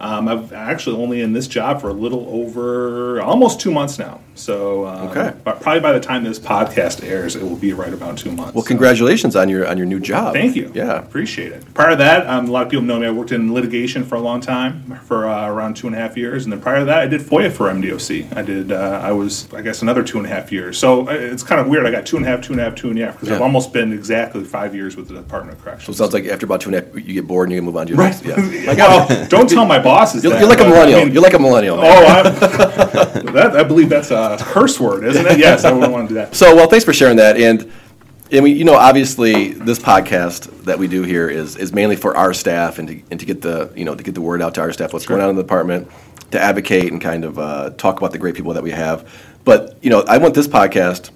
Um, 0.00 0.26
I've 0.28 0.52
actually 0.52 0.96
only 0.96 1.20
in 1.20 1.32
this 1.32 1.46
job 1.46 1.80
for 1.80 1.88
a 1.88 1.92
little 1.92 2.26
over 2.28 3.20
almost 3.22 3.60
two 3.60 3.70
months 3.70 3.98
now. 3.98 4.20
So 4.34 4.86
um, 4.86 5.08
Okay. 5.08 5.32
but 5.44 5.60
probably 5.60 5.80
by 5.80 5.92
the 5.92 6.00
time 6.00 6.24
this 6.24 6.38
podcast 6.38 7.04
airs, 7.06 7.36
it 7.36 7.42
will 7.42 7.56
be 7.56 7.72
right 7.72 7.92
about 7.92 8.16
two 8.18 8.32
months. 8.32 8.54
Well, 8.54 8.62
So- 8.64 8.68
congratulations 8.68 9.36
on 9.36 9.48
your 9.48 9.66
on 9.66 9.76
your 9.76 9.86
new 9.86 10.00
job. 10.00 10.34
Thank 10.34 10.56
you. 10.56 10.70
Yeah. 10.74 10.98
Appreciate 10.98 11.52
it. 11.52 11.62
Prior 11.74 11.90
to 11.90 11.96
that, 11.96 12.26
um, 12.26 12.48
a 12.48 12.50
lot 12.50 12.62
of 12.64 12.68
people 12.70 12.84
know 12.84 12.98
me. 12.98 13.06
I 13.06 13.10
worked 13.10 13.32
in 13.32 13.52
litigation 13.52 14.04
for 14.04 14.14
a 14.14 14.20
long 14.20 14.40
time, 14.40 14.98
for 15.06 15.28
uh, 15.28 15.48
around 15.48 15.76
two 15.76 15.86
and 15.86 15.94
a 15.94 15.98
half 15.98 16.16
years, 16.16 16.44
and 16.44 16.52
then 16.52 16.60
prior 16.60 16.80
to 16.80 16.84
that, 16.86 16.98
I 17.00 17.06
did 17.06 17.20
FOIA 17.20 17.52
for 17.52 17.68
MDOC. 17.70 18.34
I 18.36 18.42
did. 18.42 18.72
Uh, 18.72 19.00
I 19.02 19.12
was, 19.12 19.48
I 19.54 19.60
guess, 19.60 19.82
another 19.82 20.02
two 20.02 20.16
and 20.18 20.26
a 20.26 20.30
half 20.30 20.50
years. 20.50 20.78
So 20.78 21.08
uh, 21.08 21.12
it's 21.12 21.42
kind 21.42 21.60
of 21.60 21.66
weird. 21.68 21.86
I 21.86 21.90
got 21.90 22.06
two 22.06 22.16
and 22.16 22.24
a 22.24 22.28
half, 22.28 22.40
two 22.40 22.52
and 22.52 22.60
a 22.60 22.64
half, 22.64 22.74
two 22.74 22.88
and 22.90 22.98
a 22.98 23.04
half, 23.06 23.14
because 23.20 23.30
I've 23.30 23.42
almost 23.42 23.72
been 23.72 23.92
exactly 23.92 24.44
five 24.44 24.74
years 24.74 24.96
with 24.96 25.08
the 25.08 25.14
Department 25.14 25.58
of 25.58 25.64
Corrections. 25.64 25.86
So 25.86 25.92
it 25.92 25.96
sounds 25.96 26.14
like 26.14 26.26
after 26.32 26.46
about 26.46 26.60
two 26.62 26.70
and 26.70 26.76
a 26.76 26.80
half, 26.80 26.94
you 27.06 27.14
get 27.14 27.26
bored 27.28 27.48
and 27.48 27.52
you 27.54 27.58
can 27.58 27.66
move 27.66 27.76
on 27.76 27.86
to 27.86 27.92
your 27.92 27.98
Right. 27.98 28.24
next. 28.24 28.24
Yeah. 28.24 28.74
well, 29.08 29.26
don't 29.28 29.48
tell 29.48 29.66
my 29.66 29.78
bosses. 29.78 30.24
You're, 30.24 30.32
that, 30.32 30.40
you're 30.40 30.48
like 30.48 30.60
a 30.60 30.64
but, 30.64 30.68
I 30.72 30.74
millennial. 30.74 31.04
mean- 31.04 31.12
you're 31.12 31.22
like 31.22 31.34
a 31.34 31.38
millennial. 31.38 31.76
man. 31.76 32.26
Oh, 32.26 32.71
that, 33.32 33.56
I 33.56 33.62
believe 33.62 33.88
that's 33.88 34.10
a 34.10 34.36
curse 34.40 34.78
word, 34.80 35.04
isn't 35.04 35.26
it? 35.26 35.38
Yes, 35.38 35.64
I 35.64 35.72
wouldn't 35.72 35.92
want 35.92 36.08
to 36.08 36.14
do 36.14 36.20
that. 36.20 36.34
So, 36.34 36.54
well, 36.54 36.68
thanks 36.68 36.84
for 36.84 36.92
sharing 36.92 37.16
that. 37.16 37.36
And, 37.36 37.70
and 38.30 38.42
we, 38.42 38.52
you 38.52 38.64
know, 38.64 38.74
obviously, 38.74 39.52
this 39.52 39.78
podcast 39.78 40.64
that 40.64 40.78
we 40.78 40.88
do 40.88 41.02
here 41.02 41.28
is 41.28 41.56
is 41.56 41.72
mainly 41.72 41.96
for 41.96 42.16
our 42.16 42.32
staff 42.32 42.78
and 42.78 42.88
to, 42.88 43.02
and 43.10 43.20
to 43.20 43.26
get 43.26 43.42
the 43.42 43.70
you 43.76 43.84
know 43.84 43.94
to 43.94 44.02
get 44.02 44.14
the 44.14 44.22
word 44.22 44.40
out 44.40 44.54
to 44.54 44.62
our 44.62 44.72
staff 44.72 44.92
what's 44.94 45.04
going 45.04 45.20
on 45.20 45.28
in 45.28 45.36
the 45.36 45.42
department, 45.42 45.90
to 46.30 46.40
advocate 46.40 46.90
and 46.90 47.00
kind 47.00 47.24
of 47.24 47.38
uh, 47.38 47.70
talk 47.70 47.98
about 47.98 48.12
the 48.12 48.18
great 48.18 48.34
people 48.34 48.54
that 48.54 48.62
we 48.62 48.70
have. 48.70 49.12
But 49.44 49.76
you 49.82 49.90
know, 49.90 50.00
I 50.08 50.16
want 50.18 50.34
this 50.34 50.48
podcast. 50.48 51.10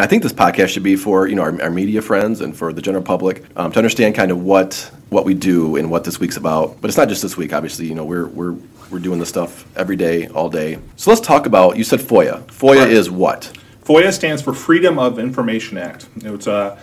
I 0.00 0.06
think 0.06 0.22
this 0.22 0.32
podcast 0.32 0.68
should 0.68 0.82
be 0.82 0.96
for 0.96 1.26
you 1.26 1.36
know 1.36 1.42
our, 1.42 1.62
our 1.62 1.70
media 1.70 2.00
friends 2.02 2.40
and 2.40 2.56
for 2.56 2.72
the 2.72 2.80
general 2.82 3.04
public 3.04 3.44
um, 3.56 3.70
to 3.72 3.78
understand 3.78 4.14
kind 4.14 4.30
of 4.30 4.42
what 4.42 4.90
what 5.10 5.24
we 5.24 5.34
do 5.34 5.76
and 5.76 5.90
what 5.90 6.04
this 6.04 6.18
week's 6.18 6.36
about. 6.36 6.80
But 6.80 6.88
it's 6.88 6.96
not 6.96 7.08
just 7.08 7.22
this 7.22 7.36
week. 7.36 7.52
Obviously, 7.52 7.86
you 7.86 7.94
know 7.94 8.04
we're 8.04 8.26
we're 8.28 8.56
we're 8.90 8.98
doing 8.98 9.18
this 9.20 9.28
stuff 9.28 9.66
every 9.76 9.96
day, 9.96 10.26
all 10.28 10.48
day. 10.50 10.78
So 10.96 11.10
let's 11.10 11.20
talk 11.20 11.46
about. 11.46 11.76
You 11.76 11.84
said 11.84 12.00
FOIA. 12.00 12.42
FOIA 12.46 12.78
Right. 12.80 12.90
is 12.90 13.10
what? 13.10 13.52
FOIA 13.84 14.12
stands 14.12 14.40
for 14.42 14.52
Freedom 14.54 14.98
of 14.98 15.18
Information 15.18 15.76
Act. 15.78 16.08
It's 16.16 16.46
a 16.46 16.78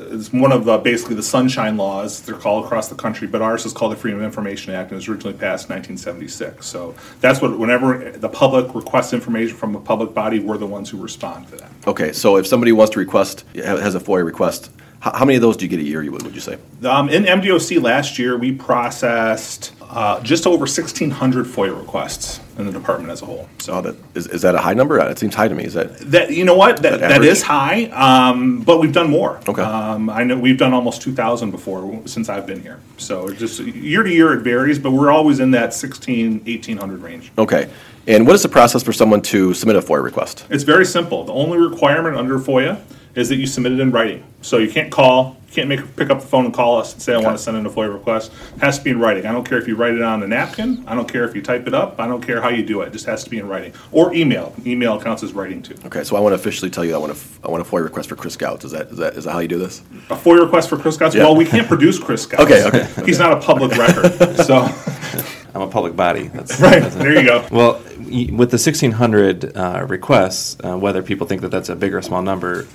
it's 0.00 0.32
one 0.32 0.52
of 0.52 0.68
uh, 0.68 0.78
basically 0.78 1.14
the 1.14 1.22
sunshine 1.22 1.76
laws. 1.76 2.22
They're 2.22 2.36
called 2.36 2.64
across 2.64 2.88
the 2.88 2.94
country, 2.94 3.28
but 3.28 3.42
ours 3.42 3.66
is 3.66 3.72
called 3.72 3.92
the 3.92 3.96
Freedom 3.96 4.20
of 4.20 4.24
Information 4.24 4.74
Act, 4.74 4.90
and 4.90 4.92
it 4.92 4.96
was 4.96 5.08
originally 5.08 5.36
passed 5.36 5.68
in 5.68 5.76
1976. 5.76 6.66
So 6.66 6.94
that's 7.20 7.40
what 7.40 7.58
whenever 7.58 8.12
the 8.12 8.28
public 8.28 8.74
requests 8.74 9.12
information 9.12 9.56
from 9.56 9.74
a 9.76 9.80
public 9.80 10.14
body, 10.14 10.40
we're 10.40 10.58
the 10.58 10.66
ones 10.66 10.90
who 10.90 10.98
respond 10.98 11.48
to 11.48 11.56
that. 11.56 11.70
Okay, 11.86 12.12
so 12.12 12.36
if 12.36 12.46
somebody 12.46 12.72
wants 12.72 12.92
to 12.94 12.98
request, 12.98 13.44
has 13.54 13.94
a 13.94 14.00
FOIA 14.00 14.24
request, 14.24 14.70
how, 15.00 15.12
how 15.12 15.24
many 15.24 15.36
of 15.36 15.42
those 15.42 15.56
do 15.56 15.64
you 15.64 15.68
get 15.68 15.80
a 15.80 15.84
year, 15.84 16.02
you 16.02 16.12
would, 16.12 16.22
would 16.22 16.34
you 16.34 16.40
say? 16.40 16.58
Um, 16.84 17.08
in 17.08 17.24
MDOC 17.24 17.82
last 17.82 18.18
year, 18.18 18.36
we 18.36 18.52
processed 18.52 19.72
uh, 19.92 20.20
just 20.22 20.46
over 20.46 20.60
1,600 20.60 21.46
FOIA 21.46 21.76
requests 21.78 22.40
in 22.58 22.66
the 22.66 22.72
department 22.72 23.10
as 23.10 23.22
a 23.22 23.26
whole. 23.26 23.48
So 23.58 23.74
Oh, 23.74 23.80
that, 23.82 23.96
is, 24.14 24.26
is 24.28 24.42
that 24.42 24.54
a 24.54 24.58
high 24.58 24.74
number? 24.74 24.98
It 25.00 25.18
seems 25.18 25.34
high 25.34 25.48
to 25.48 25.54
me. 25.54 25.64
Is 25.64 25.74
that, 25.74 25.98
That 25.98 26.30
you 26.30 26.44
know 26.44 26.54
what 26.54 26.82
that, 26.82 27.00
That 27.00 27.08
that 27.08 27.22
is 27.24 27.42
high, 27.42 27.84
um, 27.86 28.60
but 28.62 28.78
we've 28.78 28.92
done 28.92 29.10
more. 29.10 29.40
Okay. 29.48 29.62
Um, 29.62 30.08
I 30.08 30.22
know 30.22 30.38
we've 30.38 30.58
done 30.58 30.72
almost 30.72 31.02
two 31.02 31.12
thousand 31.12 31.50
before 31.50 32.02
since 32.06 32.28
I've 32.28 32.46
been 32.46 32.62
here. 32.62 32.80
So 32.98 33.32
just 33.32 33.58
year 33.60 34.02
to 34.02 34.10
year 34.10 34.32
it 34.34 34.42
varies, 34.42 34.78
but 34.78 34.92
we're 34.92 35.10
always 35.10 35.40
in 35.40 35.50
that 35.52 35.74
16, 35.74 36.44
1800 36.44 37.00
range. 37.02 37.32
okay. 37.38 37.68
And 38.06 38.26
what 38.26 38.34
is 38.34 38.42
the 38.42 38.48
process 38.48 38.82
for 38.82 38.92
someone 38.92 39.20
to 39.22 39.52
submit 39.54 39.76
a 39.76 39.80
FOIA 39.80 40.02
request? 40.02 40.46
It's 40.50 40.64
very 40.64 40.86
simple. 40.86 41.22
The 41.24 41.32
only 41.34 41.58
requirement 41.58 42.16
under 42.16 42.38
FOIA 42.38 42.80
is 43.14 43.28
that 43.28 43.36
you 43.36 43.46
submit 43.46 43.72
it 43.72 43.80
in 43.80 43.90
writing. 43.90 44.24
So 44.42 44.58
you 44.58 44.70
can't 44.70 44.90
call, 44.90 45.36
you 45.48 45.52
can't 45.52 45.68
make 45.68 45.96
pick 45.96 46.10
up 46.10 46.20
the 46.20 46.26
phone 46.26 46.44
and 46.46 46.54
call 46.54 46.78
us 46.78 46.92
and 46.94 47.02
say 47.02 47.14
I 47.14 47.18
want 47.18 47.36
to 47.36 47.42
send 47.42 47.56
in 47.56 47.66
a 47.66 47.70
FOIA 47.70 47.92
request. 47.92 48.32
It 48.56 48.60
has 48.62 48.78
to 48.78 48.84
be 48.84 48.90
in 48.90 48.98
writing. 49.00 49.26
I 49.26 49.32
don't 49.32 49.44
care 49.46 49.58
if 49.58 49.68
you 49.68 49.76
write 49.76 49.94
it 49.94 50.02
on 50.02 50.22
a 50.22 50.26
napkin. 50.26 50.84
I 50.86 50.94
don't 50.94 51.10
care 51.10 51.24
if 51.24 51.34
you 51.34 51.42
type 51.42 51.66
it 51.66 51.74
up. 51.74 51.98
I 52.00 52.06
don't 52.06 52.22
care 52.24 52.40
how 52.40 52.48
you 52.48 52.64
do 52.64 52.80
it. 52.82 52.88
It 52.88 52.92
just 52.92 53.06
has 53.06 53.24
to 53.24 53.30
be 53.30 53.38
in 53.38 53.48
writing 53.48 53.74
or 53.92 54.14
email. 54.14 54.54
Email 54.64 55.00
counts 55.00 55.22
as 55.22 55.32
writing 55.32 55.60
too. 55.62 55.76
Okay, 55.86 56.04
so 56.04 56.16
I 56.16 56.20
want 56.20 56.32
to 56.32 56.36
officially 56.36 56.70
tell 56.70 56.84
you 56.84 56.94
I 56.94 56.98
want 56.98 57.12
a, 57.12 57.46
I 57.46 57.50
want 57.50 57.66
a 57.66 57.68
FOIA 57.70 57.84
request 57.84 58.08
for 58.08 58.16
Chris 58.16 58.36
Gautz. 58.36 58.64
Is 58.64 58.70
that, 58.72 58.88
is 58.88 58.98
that, 58.98 59.14
is 59.14 59.24
that 59.24 59.32
how 59.32 59.40
you 59.40 59.48
do 59.48 59.58
this? 59.58 59.80
A 60.08 60.16
FOIA 60.16 60.42
request 60.44 60.68
for 60.68 60.78
Chris 60.78 60.96
Gautz? 60.96 61.14
Yeah. 61.14 61.24
Well, 61.24 61.36
we 61.36 61.44
can't 61.44 61.66
produce 61.68 61.98
Chris 61.98 62.26
Gautz. 62.26 62.44
Okay, 62.44 62.64
okay, 62.66 63.04
He's 63.04 63.18
not 63.18 63.32
a 63.32 63.40
public 63.40 63.72
record. 63.76 64.36
So, 64.44 64.56
I'm 65.54 65.62
a 65.62 65.68
public 65.68 65.96
body. 65.96 66.28
That's 66.28 66.60
right, 66.60 66.80
that's- 66.80 66.94
there 66.94 67.12
you 67.20 67.26
go. 67.26 67.44
Well, 67.50 67.72
with 67.98 68.50
the 68.50 68.56
1,600 68.56 69.56
uh, 69.56 69.84
requests, 69.88 70.56
uh, 70.64 70.78
whether 70.78 71.02
people 71.02 71.26
think 71.26 71.42
that 71.42 71.48
that's 71.50 71.68
a 71.68 71.76
big 71.76 71.92
or 71.92 72.00
small 72.02 72.22
number, 72.22 72.66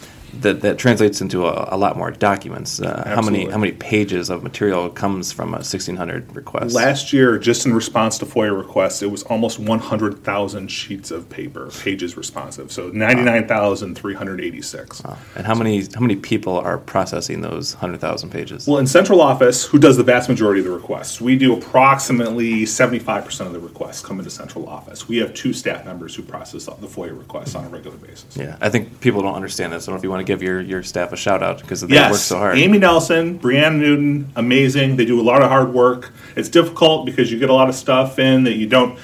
that, 0.42 0.62
that 0.62 0.77
translates 0.77 1.22
into 1.22 1.46
a, 1.46 1.75
a 1.75 1.77
lot 1.77 1.98
more 1.98 2.12
documents. 2.12 2.82
Uh, 2.82 3.04
how 3.06 3.22
many 3.22 3.50
how 3.50 3.58
many 3.58 3.72
pages 3.72 4.30
of 4.30 4.44
material 4.44 4.89
comes 4.89 5.32
from 5.32 5.50
a 5.50 5.58
1,600 5.58 6.36
request? 6.36 6.75
Last 6.75 7.13
year, 7.13 7.38
just 7.38 7.65
in 7.65 7.74
response 7.74 8.18
to 8.20 8.25
FOIA 8.25 8.58
requests, 8.58 9.01
it 9.01 9.12
was 9.12 9.24
almost 9.24 9.60
100,000 9.60 10.68
sheets 10.68 11.12
of 11.12 11.30
paper, 11.30 11.70
pages 11.80 12.18
responsive. 12.18 12.70
So 12.72 12.89
99,386. 12.89 15.01
and 15.36 15.46
how 15.46 15.56
many 15.56 15.86
how 15.94 16.01
many 16.01 16.15
people 16.15 16.58
are 16.58 16.77
processing 16.77 17.42
those 17.42 17.74
100,000 17.75 18.30
pages? 18.30 18.68
Well, 18.68 18.80
in 18.80 18.88
central 18.88 19.22
office, 19.22 19.65
who 19.65 19.80
does 19.80 19.98
the 19.98 20.04
vast 20.04 20.30
majority 20.30 20.62
of 20.62 20.65
the 20.65 20.72
requests? 20.72 21.22
We 21.22 21.38
do 21.38 21.54
approximately 21.54 22.63
75% 22.63 23.42
of 23.42 23.54
the 23.54 23.60
requests 23.60 24.01
come 24.01 24.20
into 24.20 24.32
central 24.32 24.68
office. 24.68 25.08
We 25.08 25.18
have 25.18 25.34
two 25.34 25.54
staff 25.54 25.86
members 25.86 26.15
who 26.15 26.24
process 26.24 26.65
the 26.65 26.88
FOIA 26.88 27.18
requests 27.18 27.56
on 27.56 27.65
a 27.65 27.70
regular 27.70 27.98
basis. 27.98 28.36
yeah, 28.36 28.58
I 28.62 28.70
think 28.70 29.00
people 29.01 29.22
don't 29.22 29.36
understand 29.36 29.74
this. 29.74 29.88
I 29.88 29.92
don't 29.92 29.96
know 29.96 30.00
if 30.00 30.04
you 30.04 30.10
want 30.10 30.25
to 30.25 30.25
give 30.25 30.41
your, 30.41 30.62
your 30.62 30.84
staff 30.84 31.12
a 31.12 31.15
shout 31.15 31.41
out 31.44 31.62
because 31.62 31.82
they 31.82 31.94
Yes, 31.94 32.12
work 32.12 32.20
so 32.20 32.38
hard. 32.38 32.58
Amy 32.58 32.77
Nelson, 32.77 33.39
Brianna 33.39 33.77
Newton, 33.79 34.32
amazing. 34.36 34.96
They 34.96 35.05
do 35.05 35.20
a 35.20 35.24
lot 35.24 35.41
of 35.41 35.50
hard 35.50 35.74
work. 35.74 36.12
It's 36.36 36.50
difficult 36.50 37.05
because 37.05 37.32
you 37.32 37.39
get 37.39 37.50
a 37.50 37.53
lot 37.53 37.70
of 37.70 37.75
stuff 37.75 38.20
in 38.20 38.44
that 38.46 38.53
you 38.55 38.67
don't. 38.67 39.00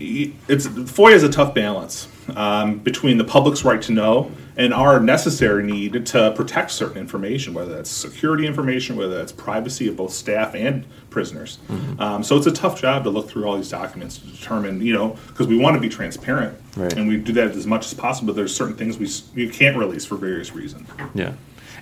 You- 0.00 0.32
It's 0.48 0.66
FOIA 0.66 1.14
is 1.14 1.22
a 1.22 1.28
tough 1.28 1.54
balance 1.54 2.08
um, 2.34 2.78
between 2.78 3.18
the 3.18 3.24
public's 3.24 3.64
right 3.64 3.80
to 3.82 3.92
know 3.92 4.30
and 4.56 4.72
our 4.72 4.98
necessary 5.00 5.62
need 5.62 6.06
to 6.06 6.32
protect 6.34 6.70
certain 6.70 6.96
information, 6.96 7.52
whether 7.52 7.74
that's 7.74 7.90
security 7.90 8.46
information, 8.46 8.96
whether 8.96 9.14
that's 9.16 9.30
privacy 9.32 9.86
of 9.86 9.96
both 9.96 10.12
staff 10.12 10.54
and 10.54 10.86
prisoners. 11.10 11.58
Mm-hmm. 11.68 12.00
Um, 12.00 12.22
so 12.22 12.36
it's 12.36 12.46
a 12.46 12.52
tough 12.52 12.80
job 12.80 13.04
to 13.04 13.10
look 13.10 13.28
through 13.28 13.44
all 13.44 13.56
these 13.56 13.68
documents 13.68 14.16
to 14.18 14.26
determine, 14.26 14.80
you 14.80 14.94
know, 14.94 15.16
because 15.28 15.46
we 15.46 15.58
want 15.58 15.74
to 15.74 15.80
be 15.80 15.88
transparent 15.90 16.58
Right. 16.76 16.92
and 16.94 17.06
we 17.06 17.16
do 17.18 17.32
that 17.32 17.50
as 17.52 17.66
much 17.66 17.86
as 17.86 17.94
possible. 17.94 18.28
But 18.28 18.36
there's 18.36 18.54
certain 18.54 18.76
things 18.76 18.98
we 18.98 19.08
we 19.46 19.50
can't 19.50 19.76
release 19.76 20.04
for 20.04 20.16
various 20.16 20.54
reasons. 20.54 20.88
Yeah, 21.14 21.32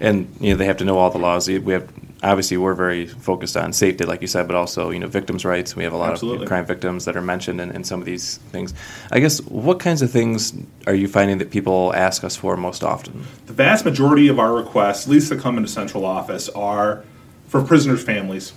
and 0.01 0.33
you 0.41 0.51
know 0.51 0.57
they 0.57 0.67
have 0.67 0.77
to 0.79 0.85
know 0.85 0.99
all 0.99 1.11
the 1.11 1.19
laws. 1.19 1.49
We 1.49 1.73
have 1.73 1.89
obviously 2.23 2.57
we're 2.57 2.75
very 2.75 3.07
focused 3.07 3.57
on 3.57 3.73
safety, 3.73 4.05
like 4.05 4.21
you 4.23 4.27
said, 4.27 4.47
but 4.47 4.57
also 4.57 4.91
you 4.91 4.99
know 4.99 5.07
victims' 5.07 5.45
rights. 5.45 5.77
We 5.77 5.85
have 5.85 5.93
a 5.93 5.97
lot 5.97 6.13
Absolutely. 6.13 6.45
of 6.45 6.49
crime 6.49 6.67
victims 6.67 7.05
that 7.05 7.17
are 7.17 7.23
mentioned 7.23 7.61
in, 7.61 7.71
in 7.71 7.85
some 7.85 8.01
of 8.01 8.07
these 8.07 8.39
things. 8.53 8.75
I 9.11 9.21
guess 9.21 9.41
what 9.43 9.81
kinds 9.81 10.03
of 10.03 10.11
things 10.11 10.55
are 10.87 10.95
you 10.95 11.09
finding 11.09 11.39
that 11.39 11.51
people 11.51 11.93
ask 11.95 12.25
us 12.25 12.37
for 12.37 12.57
most 12.57 12.83
often? 12.83 13.25
The 13.47 13.53
vast 13.53 13.85
majority 13.85 14.29
of 14.29 14.39
our 14.39 14.55
requests, 14.55 15.07
at 15.07 15.11
least 15.11 15.29
that 15.31 15.41
come 15.41 15.57
into 15.57 15.69
central 15.69 16.05
office, 16.05 16.49
are 16.51 17.05
for 17.49 17.63
prisoners' 17.63 18.03
families. 18.03 18.53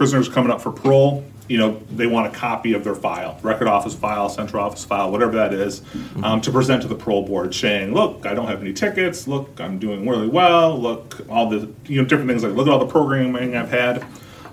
Prisoners 0.00 0.30
coming 0.30 0.50
up 0.50 0.62
for 0.62 0.72
parole, 0.72 1.22
you 1.46 1.58
know, 1.58 1.78
they 1.90 2.06
want 2.06 2.26
a 2.26 2.30
copy 2.34 2.72
of 2.72 2.84
their 2.84 2.94
file, 2.94 3.38
record 3.42 3.68
office 3.68 3.94
file, 3.94 4.30
central 4.30 4.64
office 4.64 4.82
file, 4.82 5.12
whatever 5.12 5.32
that 5.32 5.52
is, 5.52 5.82
um, 6.22 6.40
to 6.40 6.50
present 6.50 6.80
to 6.80 6.88
the 6.88 6.94
parole 6.94 7.26
board 7.26 7.54
saying, 7.54 7.92
look, 7.92 8.24
I 8.24 8.32
don't 8.32 8.46
have 8.46 8.62
any 8.62 8.72
tickets, 8.72 9.28
look, 9.28 9.60
I'm 9.60 9.78
doing 9.78 10.08
really 10.08 10.26
well, 10.26 10.80
look, 10.80 11.20
all 11.28 11.50
the, 11.50 11.70
you 11.84 12.00
know, 12.00 12.08
different 12.08 12.30
things 12.30 12.42
like, 12.42 12.54
look 12.54 12.66
at 12.66 12.72
all 12.72 12.78
the 12.78 12.86
programming 12.86 13.54
I've 13.54 13.68
had. 13.68 14.02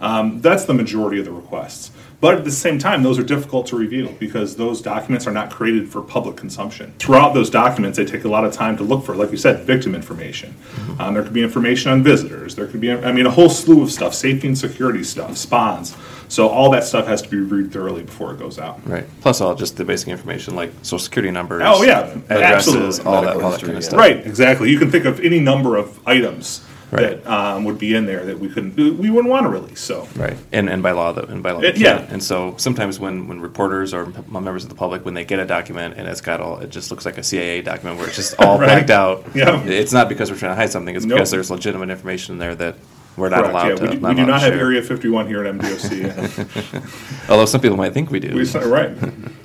Um, 0.01 0.42
that's 0.42 0.66
the 0.66 0.74
majority 0.74 1.18
of 1.20 1.24
the 1.24 1.32
requests. 1.32 1.92
But 2.20 2.36
at 2.36 2.46
the 2.46 2.52
same 2.52 2.80
time, 2.80 3.04
those 3.04 3.20
are 3.20 3.24
difficult 3.24 3.68
to 3.68 3.78
review 3.78 4.16
because 4.20 4.56
those 4.56 4.82
documents 4.82 5.28
are 5.28 5.32
not 5.32 5.52
created 5.52 5.88
for 5.88 6.02
public 6.02 6.36
consumption. 6.36 6.94
Throughout 6.98 7.36
those 7.36 7.52
documents, 7.52 7.98
they 7.98 8.06
take 8.06 8.24
a 8.24 8.28
lot 8.28 8.44
of 8.44 8.54
time 8.54 8.76
to 8.78 8.84
look 8.84 9.06
for, 9.06 9.16
like 9.16 9.30
you 9.30 9.38
said, 9.38 9.66
victim 9.66 9.94
information. 9.94 10.56
Um, 11.00 11.14
there 11.14 11.22
could 11.22 11.34
be 11.34 11.44
information 11.44 11.92
on 11.92 12.02
visitors. 12.02 12.56
There 12.56 12.66
could 12.66 12.82
be, 12.82 12.92
I 12.92 13.12
mean, 13.12 13.28
a 13.28 13.32
whole 13.32 13.50
slew 13.50 13.84
of 13.84 13.92
stuff, 13.92 14.16
safety 14.16 14.48
and 14.48 14.58
security 14.58 15.04
stuff, 15.04 15.38
spawns. 15.38 15.96
So 16.28 16.50
all 16.50 16.72
that 16.72 16.84
stuff 16.84 17.06
has 17.06 17.22
to 17.22 17.30
be 17.30 17.38
reviewed 17.38 17.72
thoroughly 17.72 18.02
before 18.02 18.34
it 18.34 18.40
goes 18.40 18.58
out. 18.58 18.86
Right. 18.88 19.06
Plus 19.22 19.40
all 19.40 19.54
just 19.54 19.78
the 19.78 19.86
basic 19.86 20.10
information 20.10 20.56
like 20.56 20.72
social 20.82 21.00
security 21.00 21.32
numbers. 21.32 21.62
Oh, 21.64 21.84
yeah. 21.84 22.18
addresses, 22.30 23.00
Absolutely. 23.00 23.06
all 23.06 23.22
that, 23.22 23.28
Medical 23.28 23.46
all 23.46 23.52
that 23.52 23.62
kind 23.62 23.78
of 23.78 23.84
yeah. 23.84 23.88
stuff. 23.88 24.00
Right, 24.00 24.26
exactly. 24.26 24.72
You 24.72 24.80
can 24.80 24.90
think 24.90 25.06
of 25.06 25.20
any 25.20 25.40
number 25.40 25.78
of 25.78 26.06
items 26.08 26.66
Right. 26.89 27.22
that 27.24 27.27
um, 27.29 27.65
would 27.65 27.77
be 27.77 27.94
in 27.96 28.06
there 28.06 28.25
that 28.25 28.39
we 28.39 28.48
couldn't, 28.48 28.75
we 28.77 29.10
wouldn't 29.10 29.29
want 29.29 29.44
to 29.44 29.50
release. 29.50 29.82
So 29.82 30.08
Right, 30.15 30.38
and 30.53 30.70
and 30.70 30.82
by 30.82 30.91
law, 30.91 31.12
though, 31.12 31.24
and 31.29 31.44
by 31.44 31.51
law, 31.51 31.60
It- 31.60 31.77
yeah. 31.77 32.06
And 32.10 32.24
so 32.24 32.56
sometimes 32.58 32.98
when, 32.98 33.27
when 33.27 33.41
reporters 33.41 33.94
or 33.94 34.13
members 34.29 34.63
of 34.63 34.70
the 34.70 34.75
public, 34.75 35.03
when 35.03 35.13
they 35.13 35.25
get 35.25 35.39
a 35.39 35.46
document 35.46 35.96
and 35.98 36.08
it's 36.08 36.22
got 36.22 36.39
all, 36.39 36.60
it 36.60 36.70
just 36.70 36.89
looks 36.89 37.06
like 37.06 37.17
a 37.17 37.24
CIA 37.24 37.62
document 37.62 37.98
where 37.98 38.08
it's 38.08 38.15
just 38.15 38.36
all 38.39 38.58
Right. 38.58 38.67
blacked 38.67 38.89
out. 38.89 39.25
Yeah. 39.36 39.62
It's 39.65 39.91
not 39.91 40.08
because 40.08 40.32
we're 40.32 40.38
trying 40.38 40.51
to 40.53 40.56
hide 40.56 40.70
something. 40.72 40.96
It's 40.96 41.06
Nope. 41.06 41.17
because 41.17 41.29
there's 41.32 41.51
legitimate 41.51 41.89
information 41.89 42.34
in 42.36 42.39
there 42.39 42.56
that 42.56 42.75
we're 43.17 43.29
not 43.29 43.39
correct, 43.39 43.51
allowed 43.51 43.67
yeah, 43.67 43.75
to. 43.75 43.82
we, 43.82 43.88
do, 43.89 43.96
we 43.96 44.01
not 44.01 44.15
do 44.15 44.25
not 44.25 44.41
have. 44.41 44.53
Area 44.53 44.82
51 44.82 45.27
here 45.27 45.44
at 45.44 45.56
MDOC. 45.56 47.29
Although 47.29 47.46
some 47.46 47.60
people 47.62 47.75
might 47.75 47.94
think 47.94 48.12
we 48.12 48.20
do. 48.20 48.34
we, 48.36 48.44
right. 48.70 48.96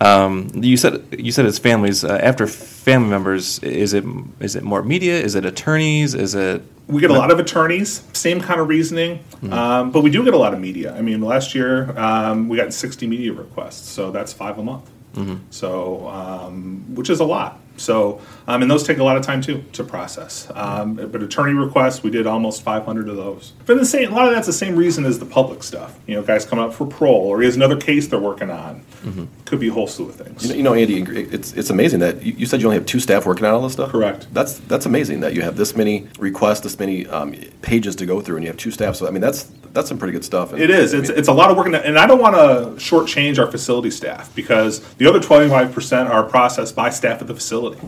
Um, 0.00 0.50
you 0.54 0.76
said 0.76 1.04
you 1.18 1.32
said 1.32 1.46
it's 1.46 1.58
families. 1.58 2.04
Uh, 2.04 2.18
after 2.22 2.46
family 2.46 3.08
members, 3.08 3.58
is 3.60 3.94
it 3.94 4.04
is 4.40 4.54
it 4.56 4.62
more 4.62 4.82
media? 4.82 5.18
Is 5.20 5.34
it 5.34 5.44
attorneys? 5.44 6.14
Is 6.14 6.34
it 6.34 6.62
We 6.88 7.00
get 7.00 7.10
a 7.10 7.14
lot 7.14 7.30
of 7.30 7.38
attorneys, 7.38 8.02
same 8.12 8.40
kind 8.40 8.60
of 8.60 8.68
reasoning, 8.68 9.18
Hmm. 9.40 9.52
um, 9.52 9.90
but 9.90 10.02
we 10.02 10.10
do 10.10 10.22
get 10.24 10.34
a 10.34 10.38
lot 10.38 10.52
of 10.54 10.60
media. 10.60 10.94
I 10.96 11.02
mean, 11.02 11.20
last 11.22 11.54
year 11.54 11.98
um, 11.98 12.48
we 12.48 12.56
got 12.56 12.72
60 12.72 13.06
media 13.06 13.32
requests, 13.32 13.88
so 13.88 14.10
that's 14.10 14.32
five 14.32 14.58
a 14.58 14.62
month. 14.62 14.88
Mm-hmm. 15.16 15.36
So, 15.50 16.08
um, 16.08 16.94
which 16.94 17.10
is 17.10 17.20
a 17.20 17.24
lot. 17.24 17.60
So, 17.78 18.20
um, 18.46 18.62
and 18.62 18.70
those 18.70 18.82
take 18.82 18.98
a 18.98 19.04
lot 19.04 19.16
of 19.16 19.22
time 19.22 19.40
too 19.40 19.62
to 19.72 19.84
process. 19.84 20.50
Um, 20.54 20.94
but 20.94 21.22
attorney 21.22 21.52
requests, 21.52 22.02
we 22.02 22.10
did 22.10 22.26
almost 22.26 22.62
500 22.62 23.08
of 23.08 23.16
those. 23.16 23.52
But 23.64 23.78
the 23.78 23.84
same, 23.84 24.12
a 24.12 24.14
lot 24.14 24.26
of 24.26 24.34
that's 24.34 24.46
the 24.46 24.52
same 24.52 24.76
reason 24.76 25.04
as 25.04 25.18
the 25.18 25.26
public 25.26 25.62
stuff. 25.62 25.98
You 26.06 26.14
know, 26.14 26.22
guys 26.22 26.44
coming 26.44 26.64
up 26.64 26.74
for 26.74 26.86
parole, 26.86 27.26
or 27.26 27.40
he 27.40 27.46
has 27.46 27.56
another 27.56 27.76
case 27.76 28.08
they're 28.08 28.18
working 28.18 28.50
on. 28.50 28.82
Mm-hmm. 29.02 29.24
Could 29.44 29.60
be 29.60 29.68
a 29.68 29.72
whole 29.72 29.86
slew 29.86 30.08
of 30.08 30.16
things. 30.16 30.42
You 30.42 30.48
know, 30.48 30.54
you 30.54 30.62
know, 30.62 30.74
Andy, 30.74 31.02
it's 31.30 31.52
it's 31.52 31.70
amazing 31.70 32.00
that 32.00 32.22
you, 32.22 32.32
you 32.32 32.46
said 32.46 32.60
you 32.60 32.66
only 32.66 32.78
have 32.78 32.86
two 32.86 33.00
staff 33.00 33.26
working 33.26 33.44
on 33.44 33.54
all 33.54 33.62
this 33.62 33.74
stuff. 33.74 33.90
Correct. 33.90 34.26
That's 34.32 34.58
that's 34.60 34.86
amazing 34.86 35.20
that 35.20 35.34
you 35.34 35.42
have 35.42 35.56
this 35.56 35.76
many 35.76 36.08
requests, 36.18 36.60
this 36.60 36.78
many 36.78 37.06
um, 37.08 37.34
pages 37.62 37.94
to 37.96 38.06
go 38.06 38.20
through, 38.20 38.36
and 38.36 38.44
you 38.44 38.50
have 38.50 38.58
two 38.58 38.70
staff. 38.70 38.96
So 38.96 39.06
I 39.06 39.10
mean, 39.10 39.20
that's 39.20 39.50
that's 39.76 39.88
some 39.88 39.98
pretty 39.98 40.12
good 40.12 40.24
stuff. 40.24 40.52
And, 40.52 40.60
It 40.60 40.70
is. 40.70 40.92
I 40.94 40.98
It's, 40.98 41.10
mean, 41.10 41.18
it's 41.18 41.28
a 41.28 41.32
lot 41.32 41.50
of 41.50 41.56
work, 41.56 41.66
and- 41.66 41.76
and 41.76 41.98
I 41.98 42.06
don't 42.06 42.20
want 42.20 42.34
to 42.34 42.82
shortchange 42.82 43.38
our 43.38 43.48
facility 43.50 43.90
staff 43.90 44.34
because 44.34 44.80
the 44.98 45.06
other 45.06 45.20
twenty-five 45.20 45.72
percent 45.72 46.08
are 46.08 46.24
processed 46.24 46.74
by 46.74 46.90
staff 46.90 47.20
at 47.20 47.28
the 47.28 47.34
facility, 47.34 47.78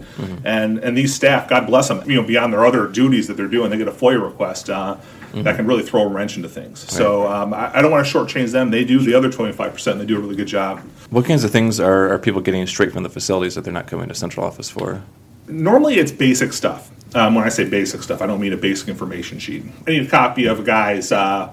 and 0.45 0.79
and 0.79 0.97
these 0.97 1.15
staff, 1.15 1.49
God 1.49 1.67
bless 1.67 1.89
them, 1.89 2.03
you 2.09 2.15
know, 2.17 2.23
beyond 2.23 2.53
their 2.53 2.65
other 2.65 2.87
duties 2.87 3.27
that 3.27 3.37
they're 3.37 3.49
doing, 3.49 3.71
they 3.71 3.79
get 3.79 3.89
a 3.89 3.93
FOIA 3.93 4.23
request 4.23 4.71
uh, 4.71 4.97
that 5.35 5.57
can 5.57 5.67
really 5.67 5.83
throw 5.83 6.03
a 6.03 6.09
wrench 6.09 6.37
into 6.37 6.49
things. 6.49 6.81
So 6.91 7.27
um, 7.27 7.53
I, 7.55 7.79
I 7.79 7.83
don't 7.83 7.91
want 7.91 8.07
to 8.07 8.13
shortchange 8.19 8.53
them. 8.53 8.71
They 8.71 8.85
do 8.85 8.99
the 9.01 9.15
other 9.15 9.31
twenty-five 9.31 9.73
percent. 9.73 9.99
and 9.99 10.03
They 10.03 10.07
do 10.15 10.19
a 10.19 10.21
really 10.21 10.37
good 10.37 10.47
job. 10.49 10.81
what 11.11 11.25
kinds 11.25 11.43
of 11.45 11.51
things 11.51 11.81
are, 11.81 12.13
are 12.13 12.19
people 12.19 12.41
getting 12.43 12.67
straight 12.67 12.93
from 12.93 13.03
the 13.03 13.11
facilities 13.11 13.55
that 13.55 13.65
they're 13.65 13.73
not 13.73 13.87
coming 13.87 14.09
to 14.09 14.15
central 14.15 14.45
office 14.47 14.69
for? 14.69 15.03
Normally, 15.49 15.95
it's 15.95 16.13
basic 16.13 16.53
stuff. 16.53 16.91
Um, 17.15 17.35
when 17.35 17.43
I 17.45 17.49
say 17.49 17.65
basic 17.65 18.03
stuff, 18.03 18.21
I 18.21 18.27
don't 18.27 18.39
mean 18.39 18.53
a 18.53 18.57
basic 18.59 18.87
information 18.89 19.39
sheet. 19.39 19.65
I 19.87 19.91
need 19.93 20.03
a 20.07 20.11
copy 20.11 20.45
of 20.45 20.61
a 20.61 20.63
guy's. 20.63 21.11
Uh, 21.11 21.49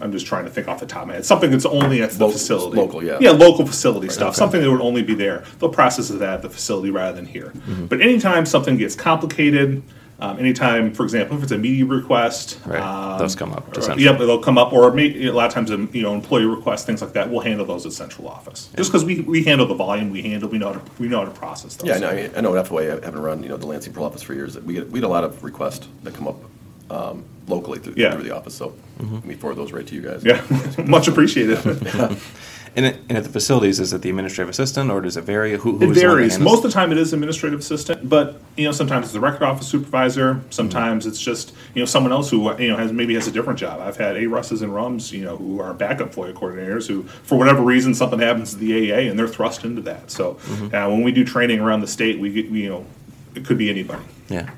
I'm 0.00 0.12
just 0.12 0.26
trying 0.26 0.44
to 0.44 0.50
think 0.50 0.68
off 0.68 0.80
the 0.80 0.86
top 0.86 1.02
of 1.02 1.08
my 1.08 1.14
head. 1.14 1.24
Something 1.24 1.50
that's 1.50 1.66
only 1.66 2.02
at 2.02 2.10
the 2.10 2.18
Local- 2.18 2.32
facility. 2.32 2.76
local, 2.76 3.04
yeah. 3.04 3.18
Yeah, 3.20 3.30
local 3.30 3.66
facility 3.66 4.08
stuff. 4.08 4.28
okay. 4.28 4.36
Something 4.36 4.60
that 4.62 4.70
would 4.70 4.80
only 4.80 5.02
be 5.02 5.14
there. 5.14 5.44
They'll 5.58 5.70
process 5.70 6.10
it 6.10 6.22
at 6.22 6.42
the 6.42 6.50
facility 6.50 6.90
rather 6.90 7.16
than 7.16 7.26
here. 7.26 7.52
Mm-hmm. 7.54 7.86
But 7.86 8.00
anytime 8.00 8.46
something 8.46 8.76
gets 8.76 8.94
complicated, 8.94 9.82
um, 10.20 10.38
anytime, 10.38 10.92
for 10.92 11.02
example, 11.02 11.38
if 11.38 11.42
it's 11.44 11.52
a 11.52 11.56
media 11.56 11.86
request, 11.86 12.58
right. 12.66 12.80
um, 12.80 13.18
those 13.18 13.34
come 13.34 13.52
up. 13.52 13.76
Or, 13.76 13.98
yep, 13.98 14.18
they'll 14.18 14.38
come 14.38 14.58
up, 14.58 14.70
or 14.70 14.92
may, 14.92 15.26
a 15.26 15.32
lot 15.32 15.46
of 15.46 15.54
times, 15.54 15.70
um, 15.70 15.88
you 15.94 16.02
know, 16.02 16.12
employee 16.12 16.44
requests, 16.44 16.84
things 16.84 17.00
like 17.00 17.14
that. 17.14 17.30
We'll 17.30 17.40
handle 17.40 17.64
those 17.64 17.86
at 17.86 17.92
central 17.92 18.28
office, 18.28 18.68
just 18.76 18.90
because 18.90 19.02
we, 19.02 19.20
we 19.22 19.44
handle 19.44 19.66
the 19.66 19.74
volume, 19.74 20.10
we 20.10 20.20
handle, 20.20 20.50
we 20.50 20.58
know 20.58 20.74
how 20.74 20.78
to, 20.78 20.82
we 20.98 21.08
know 21.08 21.20
how 21.20 21.24
to 21.24 21.30
process 21.30 21.76
those. 21.76 21.88
yeah, 21.88 21.94
I 21.94 21.98
know. 21.98 22.10
I, 22.10 22.14
mean, 22.16 22.30
I 22.36 22.40
know 22.42 22.62
way. 22.70 22.86
Having 22.86 23.22
run, 23.22 23.42
you 23.42 23.48
know, 23.48 23.56
the 23.56 23.66
Lansing 23.66 23.94
Pro 23.94 24.04
office 24.04 24.20
for 24.20 24.34
years, 24.34 24.52
that 24.54 24.64
we 24.64 24.74
get 24.74 24.90
we 24.90 25.00
get 25.00 25.06
a 25.06 25.08
lot 25.08 25.24
of 25.24 25.42
requests 25.42 25.88
that 26.02 26.12
come 26.12 26.28
up 26.28 26.36
um, 26.90 27.24
locally 27.48 27.78
through, 27.78 27.94
Yeah. 27.96 28.12
through 28.14 28.24
the 28.24 28.34
office. 28.36 28.54
So 28.54 28.74
we 29.24 29.34
forward 29.34 29.56
those 29.56 29.72
right 29.72 29.86
to 29.86 29.94
you 29.94 30.02
guys. 30.02 30.24
Yeah, 30.24 30.42
much 30.86 31.08
appreciated. 31.08 31.58
And, 32.76 32.86
it, 32.86 32.98
and 33.08 33.18
at 33.18 33.24
the 33.24 33.30
facilities, 33.30 33.80
is 33.80 33.92
it 33.92 34.00
the 34.02 34.10
administrative 34.10 34.48
assistant 34.48 34.92
or 34.92 35.00
does 35.00 35.16
it 35.16 35.22
vary? 35.24 35.56
Who, 35.56 35.58
who 35.58 35.68
It 35.70 35.72
is 35.72 35.78
the 35.80 35.86
one 35.86 35.92
that 35.94 36.00
varies. 36.00 36.32
handles- 36.36 36.52
Most 36.52 36.64
of 36.64 36.70
the 36.70 36.74
time, 36.78 36.92
it 36.92 36.98
is 36.98 37.12
administrative 37.12 37.58
assistant, 37.58 38.08
but 38.08 38.40
you 38.56 38.64
know, 38.64 38.70
sometimes 38.70 39.06
it's 39.06 39.12
the 39.12 39.18
record 39.18 39.42
office 39.42 39.66
supervisor. 39.66 40.40
Sometimes 40.50 41.04
it's 41.04 41.20
just 41.20 41.52
you 41.74 41.82
know 41.82 41.84
someone 41.84 42.12
else 42.12 42.30
who 42.30 42.56
you 42.62 42.68
know 42.68 42.76
has 42.76 42.92
maybe 42.92 43.14
has 43.14 43.26
a 43.26 43.32
different 43.32 43.58
job. 43.58 43.80
I've 43.80 43.96
had 43.96 44.14
ARUSes 44.14 44.62
and 44.62 44.72
RUMs, 44.72 45.10
you 45.10 45.24
know, 45.24 45.36
who 45.36 45.60
are 45.60 45.74
backup 45.74 46.14
FOIA 46.14 46.32
coordinators 46.32 46.86
who, 46.86 47.02
for 47.02 47.36
whatever 47.36 47.60
reason, 47.60 47.92
something 47.92 48.20
happens 48.20 48.52
to 48.52 48.58
the 48.60 48.92
AA 48.92 48.98
and 49.10 49.18
they're 49.18 49.26
thrust 49.26 49.64
into 49.64 49.82
that. 49.82 50.08
So 50.12 50.38
uh, 50.72 50.88
when 50.88 51.02
we 51.02 51.10
do 51.10 51.24
training 51.24 51.58
around 51.58 51.80
the 51.80 51.88
state, 51.88 52.20
we 52.20 52.30
get 52.30 52.52
we, 52.52 52.62
you 52.62 52.68
know, 52.68 52.86
it 53.34 53.44
could 53.44 53.58
be 53.58 53.68
anybody. 53.68 54.04
Yeah. 54.28 54.48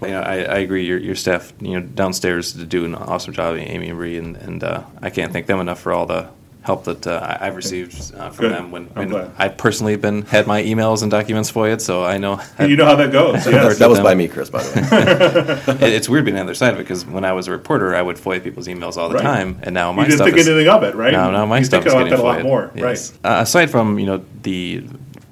Well, 0.00 0.10
yeah, 0.10 0.20
I, 0.20 0.34
I 0.36 0.58
agree. 0.58 0.84
Your, 0.86 0.98
your 0.98 1.14
staff, 1.16 1.52
you 1.60 1.74
know, 1.80 1.80
downstairs 1.80 2.52
do 2.52 2.84
an 2.84 2.94
awesome 2.94 3.32
job, 3.32 3.56
Amy 3.56 3.88
and 3.88 3.98
Bree, 3.98 4.16
and, 4.18 4.36
and 4.36 4.62
uh, 4.62 4.82
I 5.02 5.10
can't 5.10 5.32
thank 5.32 5.46
them 5.46 5.60
enough 5.60 5.80
for 5.80 5.92
all 5.92 6.06
the 6.06 6.28
help 6.62 6.84
that 6.84 7.06
uh, 7.06 7.18
I- 7.40 7.46
I've 7.46 7.56
received 7.56 8.14
uh, 8.14 8.28
from 8.30 8.44
Good. 8.46 8.52
them. 8.52 8.70
When, 8.70 8.82
I'm 8.90 8.94
when 8.96 9.08
glad. 9.08 9.30
I've 9.38 9.56
personally 9.56 9.96
been 9.96 10.22
had 10.22 10.46
my 10.46 10.62
emails 10.62 11.02
and 11.02 11.10
documents 11.10 11.50
FOIA'd, 11.50 11.80
so 11.80 12.04
I 12.04 12.18
know 12.18 12.40
you 12.60 12.76
know 12.76 12.84
how 12.84 12.94
that 12.96 13.10
goes. 13.10 13.46
Yes. 13.46 13.78
That 13.78 13.88
was 13.88 13.98
them. 13.98 14.04
by 14.04 14.14
me, 14.14 14.28
Chris. 14.28 14.50
By 14.50 14.62
the 14.62 15.66
way. 15.78 15.86
it, 15.88 15.92
it's 15.94 16.08
weird 16.08 16.26
being 16.26 16.36
on 16.36 16.44
the 16.46 16.50
other 16.50 16.54
side 16.54 16.74
of 16.74 16.80
it 16.80 16.82
because 16.82 17.06
when 17.06 17.24
I 17.24 17.32
was 17.32 17.48
a 17.48 17.52
reporter, 17.52 17.94
I 17.96 18.02
would 18.02 18.16
FOIA 18.16 18.42
people's 18.44 18.66
emails 18.68 18.96
all 18.98 19.08
the 19.08 19.14
Right. 19.16 19.22
time, 19.24 19.58
and 19.62 19.72
now 19.74 19.92
my 19.92 20.02
You 20.02 20.04
my 20.04 20.04
didn't 20.04 20.16
stuff 20.18 20.26
think 20.26 20.38
is 20.38 20.48
anything 20.48 20.68
of 20.68 20.82
it, 20.82 20.94
right? 20.94 21.12
now, 21.12 21.30
now 21.30 21.46
my 21.46 21.58
you 21.58 21.64
stuff 21.64 21.84
think 21.84 21.86
is 21.88 21.92
about 21.94 22.04
getting 22.04 22.18
that 22.18 22.22
a 22.22 22.26
lot 22.26 22.36
FOIA'd. 22.38 22.44
more, 22.44 22.70
Yes. 22.74 23.12
right? 23.24 23.32
Uh, 23.38 23.42
aside 23.42 23.70
from 23.70 23.98
you 23.98 24.06
know 24.06 24.22
the 24.42 24.84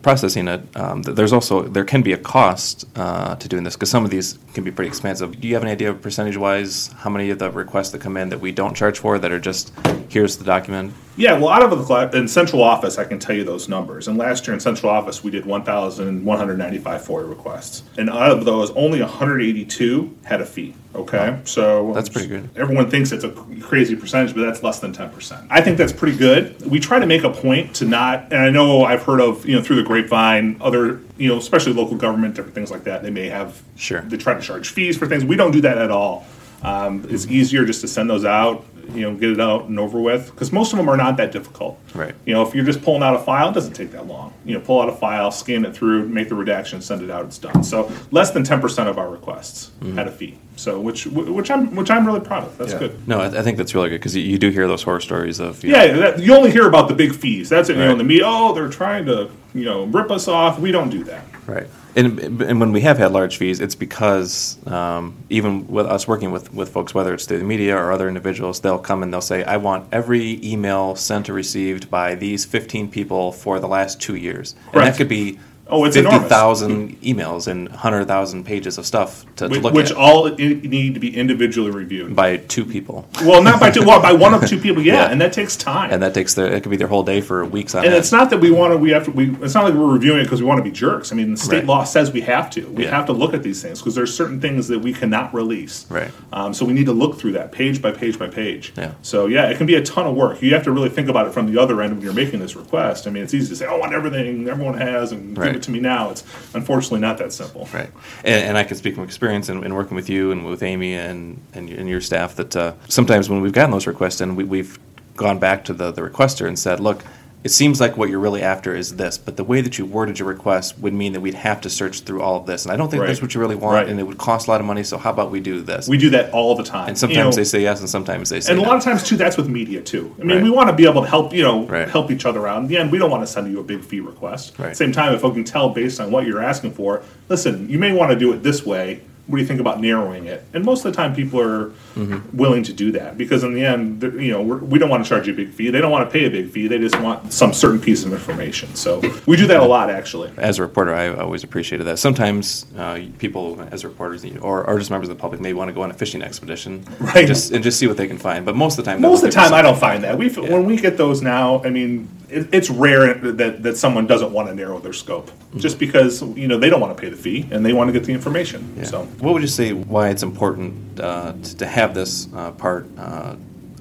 processing 0.07 0.47
it, 0.47 0.63
um, 0.77 1.03
there's 1.03 1.33
also 1.33 1.63
there 1.63 1.83
can 1.85 2.01
be 2.01 2.13
a 2.13 2.17
cost 2.17 2.85
uh, 2.95 3.35
to 3.35 3.49
doing 3.49 3.65
this 3.65 3.75
because 3.75 3.91
some 3.91 4.05
of 4.05 4.11
these 4.13 4.39
can 4.55 4.63
be 4.63 4.71
pretty 4.71 4.87
expensive. 4.87 5.41
Do 5.41 5.49
you 5.49 5.55
have 5.55 5.65
an 5.65 5.69
idea 5.69 5.91
of 5.91 6.01
percentage 6.01 6.37
wise 6.37 6.93
how 6.99 7.11
many 7.11 7.31
of 7.31 7.41
the 7.41 7.51
requests 7.51 7.91
that 7.91 8.01
come 8.01 8.17
in 8.17 8.29
that 8.29 8.39
we 8.39 8.53
don't 8.53 8.77
charge 8.77 9.01
for 9.01 9.19
that 9.19 9.33
are 9.33 9.41
just 9.41 9.73
here's 10.09 10.37
the 10.37 10.45
document? 10.45 10.95
Yeah, 11.17 11.39
well, 11.39 11.49
out 11.49 11.63
of 11.63 11.89
the 11.89 12.11
in 12.19 12.29
central 12.29 12.63
office, 12.63 12.99
I 12.99 13.05
can 13.05 13.19
tell 13.19 13.35
you 13.35 13.43
those 13.43 13.69
numbers. 13.69 14.07
And 14.07 14.19
last 14.19 14.47
year 14.47 14.53
in 14.55 14.61
central 14.61 14.91
office, 14.93 15.25
we 15.25 15.31
did 15.31 15.47
1,195 15.47 17.03
FOIA 17.03 17.29
requests, 17.29 17.83
and 17.97 18.11
out 18.11 18.31
of 18.33 18.45
those, 18.45 18.71
only 18.73 19.01
182 19.01 20.15
had 20.25 20.41
a 20.41 20.47
fee. 20.47 20.75
Okay, 20.95 21.39
so 21.45 21.93
That's 21.93 22.09
pretty 22.09 22.29
good. 22.29 22.49
Everyone 22.57 22.89
thinks 22.89 23.13
it's 23.13 23.25
a 23.25 23.31
crazy 23.61 23.95
percentage, 23.95 24.35
but 24.35 24.43
that's 24.43 24.63
less 24.63 24.79
than 24.81 24.93
10 24.95 25.11
percent. 25.11 25.47
I 25.51 25.61
think 25.61 25.77
that's 25.77 25.93
pretty 25.93 26.17
good. 26.17 26.59
We 26.71 26.81
try 26.81 26.99
to 26.99 27.07
make 27.07 27.23
a 27.23 27.31
point 27.31 27.75
to 27.77 27.85
not, 27.85 28.33
and 28.33 28.41
I 28.41 28.49
know 28.51 28.85
I've 28.85 29.03
heard 29.03 29.21
of 29.21 29.45
you 29.47 29.57
know 29.57 29.63
through 29.63 29.77
the 29.77 29.83
grapevine, 29.83 30.57
other 30.61 31.01
you 31.19 31.29
know 31.29 31.37
especially 31.37 31.75
local 31.75 31.97
government, 31.99 32.35
different 32.35 32.55
things 32.55 32.71
like 32.71 32.85
that. 32.85 33.03
They 33.03 33.11
may 33.11 33.29
have 33.29 33.63
Sure. 33.77 34.01
they 34.03 34.17
try 34.17 34.35
to 34.35 34.41
charge 34.41 34.71
fees 34.71 34.97
for 34.97 35.07
things. 35.07 35.23
We 35.25 35.37
don't 35.37 35.51
do 35.51 35.61
that 35.63 35.77
at 35.79 35.91
all. 35.91 36.27
Um, 36.63 37.07
it's 37.11 37.27
easier 37.27 37.67
just 37.67 37.83
to 37.83 37.89
send 37.89 38.09
those 38.09 38.25
out, 38.25 38.65
you 38.93 39.03
know, 39.03 39.15
get 39.15 39.31
it 39.31 39.41
out 39.41 39.65
and 39.65 39.79
over 39.79 40.01
with, 40.01 40.31
because 40.31 40.53
most 40.53 40.73
of 40.73 40.79
them 40.79 40.89
are 40.89 40.97
not 40.97 41.17
that 41.17 41.33
difficult. 41.33 41.79
Right. 41.95 42.15
You 42.25 42.35
know, 42.35 42.47
if 42.47 42.55
you're 42.55 42.65
just 42.65 42.83
pulling 42.83 43.03
out 43.03 43.15
a 43.15 43.19
file, 43.19 43.51
it 43.51 43.55
doesn't 43.55 43.75
take 43.75 43.93
that 43.93 44.07
long. 44.07 44.33
You 44.45 44.55
know, 44.55 44.61
pull 44.61 44.81
out 44.81 44.89
a 44.89 44.93
file, 44.93 45.31
scan 45.31 45.65
it 45.65 45.75
through, 45.75 46.09
make 46.09 46.29
the 46.29 46.35
redaction, 46.35 46.81
send 46.81 47.03
it 47.03 47.11
out. 47.11 47.25
It's 47.25 47.39
done. 47.39 47.63
So 47.65 47.91
less 48.11 48.31
than 48.31 48.45
ten 48.45 48.61
percent 48.61 48.89
of 48.89 48.99
our 48.99 49.09
requests 49.09 49.71
mm-hmm. 49.81 49.97
had 49.97 50.09
a 50.09 50.13
fee. 50.13 50.39
So 50.57 50.81
which 50.81 51.07
which 51.07 51.51
I'm 51.51 51.75
which 51.75 51.91
I'm 51.91 52.07
really 52.07 52.21
proud 52.21 52.45
of. 52.45 52.57
That's 52.57 52.73
Yeah. 52.73 52.79
good. 52.79 53.09
No, 53.09 53.21
I, 53.21 53.27
I 53.27 53.43
think 53.43 53.59
that's 53.59 53.75
really 53.75 53.91
good 53.91 53.99
because 53.99 54.17
you, 54.17 54.23
you 54.23 54.39
do 54.39 54.51
hear 54.51 54.67
those 54.67 54.83
horror 54.83 55.01
stories 55.01 55.39
of 55.39 55.63
you 55.63 55.73
Yeah, 55.73 55.93
that, 55.93 56.19
you 56.21 56.35
only 56.35 56.51
hear 56.51 56.67
about 56.67 56.89
the 56.89 56.95
big 56.95 57.15
fees. 57.15 57.49
That's 57.49 57.69
it. 57.69 57.77
You 57.77 57.85
know, 57.85 57.97
the 57.97 58.05
media. 58.05 58.25
Oh, 58.27 58.55
they're 58.55 58.69
trying 58.69 59.05
to 59.07 59.31
you 59.55 59.65
know 59.65 59.85
rip 59.85 60.11
us 60.11 60.29
off. 60.29 60.59
We 60.59 60.73
don't 60.73 60.91
do 60.91 61.05
that. 61.05 61.25
Right. 61.47 61.67
And, 61.97 62.43
and 62.43 62.61
when 62.61 62.73
we 62.73 62.83
have 62.83 62.99
had 62.99 63.13
large 63.13 63.39
fees, 63.39 63.59
it's 63.59 63.75
because 63.75 64.59
um, 64.67 65.17
even 65.31 65.67
with 65.67 65.87
us 65.87 66.07
working 66.07 66.31
with, 66.31 66.53
with 66.53 66.69
folks, 66.69 66.93
whether 66.93 67.15
it's 67.15 67.25
through 67.25 67.39
the 67.39 67.45
media 67.45 67.75
or 67.75 67.91
other 67.91 68.07
individuals, 68.07 68.61
they'll 68.61 68.79
come 68.79 69.03
and 69.03 69.11
they'll 69.11 69.23
say, 69.23 69.43
I 69.45 69.57
want 69.57 69.89
every 69.93 70.39
email 70.45 70.95
sent 70.95 71.31
or 71.31 71.33
received 71.33 71.91
by 71.91 72.15
these 72.15 72.45
15 72.45 72.91
people 72.91 73.33
for 73.33 73.59
the 73.61 73.67
last 73.67 73.99
two 73.99 74.15
years. 74.15 74.53
And 74.53 74.73
Correct. 74.73 74.93
that 74.93 74.99
could 74.99 75.09
be 75.09 75.39
Oh, 75.69 75.85
it's 75.85 75.97
50,000 75.97 77.01
emails 77.03 77.49
and 77.49 77.69
100,000 77.71 78.45
pages 78.45 78.79
of 78.79 78.87
stuff 78.87 79.25
to, 79.37 79.49
to 79.49 79.49
Which, 79.49 79.63
look 79.63 79.75
which 79.75 79.91
at 79.91 79.97
all 79.97 80.29
need 80.37 80.95
to 80.95 81.01
be 81.01 81.17
individually 81.17 81.71
reviewed. 81.73 82.15
by 82.15 82.37
two 82.37 82.65
people. 82.65 83.09
Well, 83.23 83.43
not 83.43 83.59
by 83.59 83.71
two, 83.73 83.85
well, 83.85 84.01
by 84.01 84.13
one 84.13 84.33
of 84.33 84.47
two 84.47 84.59
people, 84.61 84.81
yeah, 84.85 84.95
Yeah. 85.07 85.11
and 85.11 85.21
that 85.21 85.33
takes 85.33 85.57
time. 85.57 85.91
And 85.91 86.01
that 86.05 86.15
takes 86.15 86.35
their, 86.35 86.47
it 86.53 86.63
could 86.63 86.71
be 86.71 86.77
their 86.77 86.87
whole 86.87 87.03
day 87.03 87.21
for 87.21 87.45
weeks 87.45 87.75
on 87.75 87.85
And 87.85 87.93
end. 87.95 87.97
it's 87.99 88.13
not 88.13 88.31
that 88.31 88.39
we 88.39 88.51
want 88.53 88.73
to. 88.75 88.77
We 88.79 88.91
have 88.91 89.05
to. 89.07 89.11
We. 89.11 89.35
It's 89.43 89.55
not 89.55 89.65
like 89.65 89.75
we're 89.75 89.93
reviewing 89.93 90.21
it 90.21 90.25
because 90.25 90.41
we 90.41 90.47
want 90.47 90.59
to 90.59 90.63
be 90.65 90.71
jerks. 90.71 91.11
I 91.13 91.17
mean, 91.17 91.33
the 91.33 91.37
state 91.37 91.57
Right. 91.59 91.67
law 91.67 91.85
says 91.85 92.13
we 92.13 92.21
have 92.21 92.49
to. 92.51 92.67
We 92.69 92.85
Yeah. 92.85 92.91
have 92.91 93.07
to 93.07 93.13
look 93.13 93.35
at 93.35 93.43
these 93.43 93.61
things 93.61 93.81
because 93.81 93.95
there's 93.97 94.15
certain 94.17 94.41
things 94.41 94.69
that 94.69 94.79
we 94.79 94.93
cannot 94.93 95.35
release. 95.35 95.87
Right. 95.91 96.11
Um, 96.33 96.55
so 96.55 96.65
we 96.65 96.75
need 96.75 96.87
to 96.87 96.93
look 96.93 97.19
through 97.19 97.33
that 97.33 97.51
page 97.51 97.83
by 97.83 97.91
page 97.91 98.19
by 98.21 98.29
page. 98.29 98.73
Yeah. 98.77 98.93
So 99.03 99.27
yeah, 99.27 99.49
it 99.51 99.57
can 99.57 99.67
be 99.67 99.75
a 99.75 99.83
ton 99.83 100.07
of 100.07 100.15
work. 100.15 100.41
You 100.43 100.55
have 100.55 100.63
to 100.65 100.71
really 100.71 100.91
think 100.91 101.09
about 101.09 101.27
it 101.27 101.33
from 101.33 101.53
the 101.53 101.61
other 101.61 101.83
end 101.83 101.95
when 101.95 102.03
you're 102.03 102.13
making 102.13 102.39
this 102.39 102.55
request. 102.55 103.09
I 103.09 103.11
mean, 103.11 103.25
it's 103.25 103.35
easy 103.35 103.49
to 103.49 103.57
say, 103.57 103.67
"Oh, 103.67 103.75
I 103.77 103.79
want 103.81 103.93
everything 103.95 104.49
everyone 104.49 104.79
has 104.79 105.11
and 105.13 105.37
Right. 105.37 105.56
It 105.57 105.63
to 105.65 105.71
me 105.71 105.81
now." 105.81 106.11
It's 106.11 106.23
unfortunately 106.55 107.01
not 107.01 107.19
that 107.19 107.33
simple. 107.33 107.69
Right, 107.75 107.91
and, 108.25 108.45
and 108.51 108.59
I 108.59 108.65
can 108.65 108.77
speak 108.77 108.95
from 108.95 109.05
experience 109.05 109.49
in, 109.49 109.65
in 109.65 109.75
working 109.75 109.97
with 109.97 110.09
you 110.09 110.31
and 110.33 110.45
with 110.47 110.63
Amy 110.63 110.95
and 110.95 111.41
and, 111.55 111.69
your- 111.69 111.79
and 111.81 111.89
your 111.89 112.01
staff 112.01 112.37
that 112.37 112.55
uh, 112.57 112.73
sometimes 112.89 113.29
when 113.29 113.41
we've 113.41 113.53
gotten 113.53 113.71
those 113.73 113.87
requests 113.87 114.21
and 114.21 114.37
we, 114.37 114.45
we've 114.45 114.79
gone 115.17 115.39
back 115.39 115.65
to 115.65 115.73
the, 115.73 115.91
the 115.93 116.03
requester 116.03 116.47
and 116.47 116.59
said, 116.59 116.79
look, 116.79 117.03
it 117.47 117.51
seems 117.53 117.81
like 117.81 117.97
what 117.97 118.11
you're 118.11 118.19
really 118.19 118.43
after 118.43 118.75
is 118.75 118.97
this, 118.97 119.17
but 119.19 119.37
the 119.37 119.45
way 119.45 119.61
that 119.61 119.79
you 119.79 119.87
worded 119.87 120.19
your 120.19 120.27
request 120.27 120.77
would 120.81 120.93
mean 120.93 121.13
that 121.13 121.21
we'd 121.21 121.35
have 121.35 121.61
to 121.61 121.71
search 121.71 122.01
through 122.01 122.21
all 122.21 122.35
of 122.41 122.45
this, 122.45 122.65
and 122.65 122.73
I 122.73 122.77
don't 122.77 122.91
think 122.91 123.03
Right. 123.03 123.07
that's 123.07 123.23
what 123.23 123.35
you 123.37 123.41
really 123.41 123.55
want, 123.55 123.75
Right. 123.75 123.89
and 123.89 124.01
it 124.01 124.03
would 124.03 124.19
cost 124.19 124.49
a 124.49 124.51
lot 124.51 124.61
of 124.61 124.67
money. 124.67 124.83
So 124.83 124.99
how 124.99 125.11
about 125.11 125.31
we 125.31 125.39
do 125.39 125.61
this? 125.61 125.87
We 125.89 125.97
do 125.97 126.11
that 126.11 126.33
all 126.33 126.57
the 126.57 126.65
time. 126.65 126.89
and 126.89 126.97
You 126.97 127.01
sometimes 127.01 127.37
know, 127.37 127.41
they 127.41 127.45
say 127.45 127.63
yes, 127.63 127.79
and 127.79 127.89
sometimes 127.89 128.31
they 128.31 128.41
say 128.41 128.51
And 128.53 128.61
a 128.61 128.65
lot 128.65 128.75
of 128.77 128.83
times 128.83 129.05
too, 129.05 129.17
that's 129.17 129.37
with 129.37 129.49
media 129.49 129.81
too. 129.81 130.13
I 130.21 130.25
mean, 130.25 130.39
Right. 130.39 130.43
we 130.43 130.51
want 130.51 130.71
to 130.71 130.73
be 130.75 130.87
able 130.87 131.03
to 131.03 131.09
help 131.09 131.33
you 131.33 131.45
know 131.45 131.67
help 131.89 132.11
each 132.11 132.27
other 132.27 132.49
out. 132.49 132.59
In 132.63 132.67
the 132.67 132.79
end, 132.79 132.91
we 132.91 132.99
don't 132.99 133.13
want 133.13 133.23
to 133.25 133.29
send 133.33 133.49
you 133.49 133.61
a 133.61 133.63
big 133.63 133.83
fee 133.85 134.01
request. 134.01 134.55
At 134.55 134.59
Right. 134.59 134.69
the 134.71 134.75
same 134.75 134.91
time, 134.91 135.15
if 135.15 135.25
I 135.25 135.31
can 135.31 135.45
tell 135.45 135.69
based 135.69 136.01
on 136.01 136.11
what 136.11 136.27
you're 136.27 136.43
asking 136.43 136.73
for, 136.73 137.03
listen, 137.29 137.69
you 137.71 137.79
may 137.79 137.93
want 137.93 138.11
to 138.11 138.19
do 138.19 138.33
it 138.33 138.43
this 138.43 138.67
way. 138.67 139.03
What 139.27 139.37
do 139.37 139.43
you 139.43 139.47
think 139.49 139.59
about 139.61 139.81
narrowing 139.81 140.27
it? 140.27 140.45
And 140.55 140.65
most 140.65 140.85
of 140.85 140.93
the 140.93 140.97
time, 140.97 141.15
people 141.15 141.41
are 141.41 141.73
Mm-hmm. 141.97 142.37
willing 142.37 142.63
to 142.63 142.75
do 142.75 142.93
that 142.93 143.17
because 143.17 143.43
in 143.43 143.55
the 143.55 143.65
end, 143.65 144.03
you 144.03 144.31
know, 144.31 144.43
we're, 144.43 144.59
we 144.59 144.79
don't 144.79 144.91
want 144.91 145.03
to 145.03 145.09
charge 145.09 145.27
you 145.27 145.33
a 145.33 145.37
big 145.37 145.49
fee. 145.55 145.71
They 145.71 145.81
don't 145.81 145.91
want 145.91 146.07
to 146.07 146.13
pay 146.13 146.27
a 146.27 146.31
big 146.31 146.51
fee. 146.51 146.67
They 146.69 146.77
just 146.79 147.01
want 147.01 147.33
some 147.33 147.55
certain 147.55 147.81
piece 147.81 148.05
of 148.05 148.13
information. 148.13 148.75
So 148.75 149.01
we 149.25 149.39
do 149.39 149.47
that 149.47 149.63
a 149.63 149.65
lot, 149.65 149.89
actually. 149.89 150.31
as 150.37 150.59
a 150.59 150.63
reporter, 150.63 150.95
I 150.95 151.15
always 151.15 151.43
appreciated 151.43 151.85
that. 151.85 151.99
Sometimes 151.99 152.67
uh, 152.77 153.01
people, 153.19 153.59
as 153.71 153.83
reporters, 153.83 154.27
or, 154.43 154.63
or 154.67 154.79
just 154.79 154.91
members 154.91 155.09
of 155.09 155.17
the 155.17 155.21
public, 155.23 155.41
may 155.41 155.55
want 155.55 155.71
to 155.71 155.73
go 155.73 155.81
on 155.81 155.91
a 155.91 155.95
fishing 155.95 156.21
expedition, 156.21 156.85
Right. 157.01 157.27
Just 157.27 157.51
and 157.53 157.65
just 157.65 157.79
see 157.79 157.87
what 157.87 157.97
they 157.97 158.07
can 158.09 158.19
find. 158.19 158.45
But 158.45 158.57
most 158.57 158.79
of 158.79 158.85
the 158.85 158.91
time, 158.91 159.01
Most 159.01 159.25
of 159.25 159.31
the 159.31 159.35
time, 159.35 159.55
I 159.55 159.63
don't 159.63 159.79
find 159.79 160.05
that. 160.05 160.19
We 160.19 160.29
when 160.29 160.67
we 160.67 160.77
get 160.77 160.99
those 160.99 161.23
now, 161.23 161.63
I 161.65 161.71
mean, 161.71 162.11
it, 162.29 162.49
it's 162.53 162.71
rare 162.71 163.15
that, 163.15 163.63
that 163.63 163.77
someone 163.77 164.07
doesn't 164.07 164.33
want 164.33 164.49
to 164.49 164.55
narrow 164.55 164.79
their 164.79 164.93
scope, 164.93 165.31
just 165.57 165.79
because 165.79 166.23
you 166.23 166.49
know 166.49 166.59
they 166.59 166.71
don't 166.71 166.81
want 166.81 166.97
to 166.97 167.01
pay 167.01 167.09
the 167.09 167.17
fee 167.17 167.49
and 167.51 167.65
they 167.65 167.73
want 167.73 167.89
to 167.89 167.93
get 167.93 168.05
the 168.05 168.13
information. 168.13 168.75
Yeah. 168.77 168.85
So 168.85 169.05
what 169.21 169.33
would 169.33 169.43
you 169.43 169.49
say 169.49 169.73
why 169.73 170.11
it's 170.11 170.23
important 170.23 171.01
uh, 171.01 171.33
to, 171.33 171.57
to 171.59 171.67
have 171.67 171.95
this 171.95 172.29
uh, 172.35 172.53
part 172.53 172.87
uh, 172.99 173.37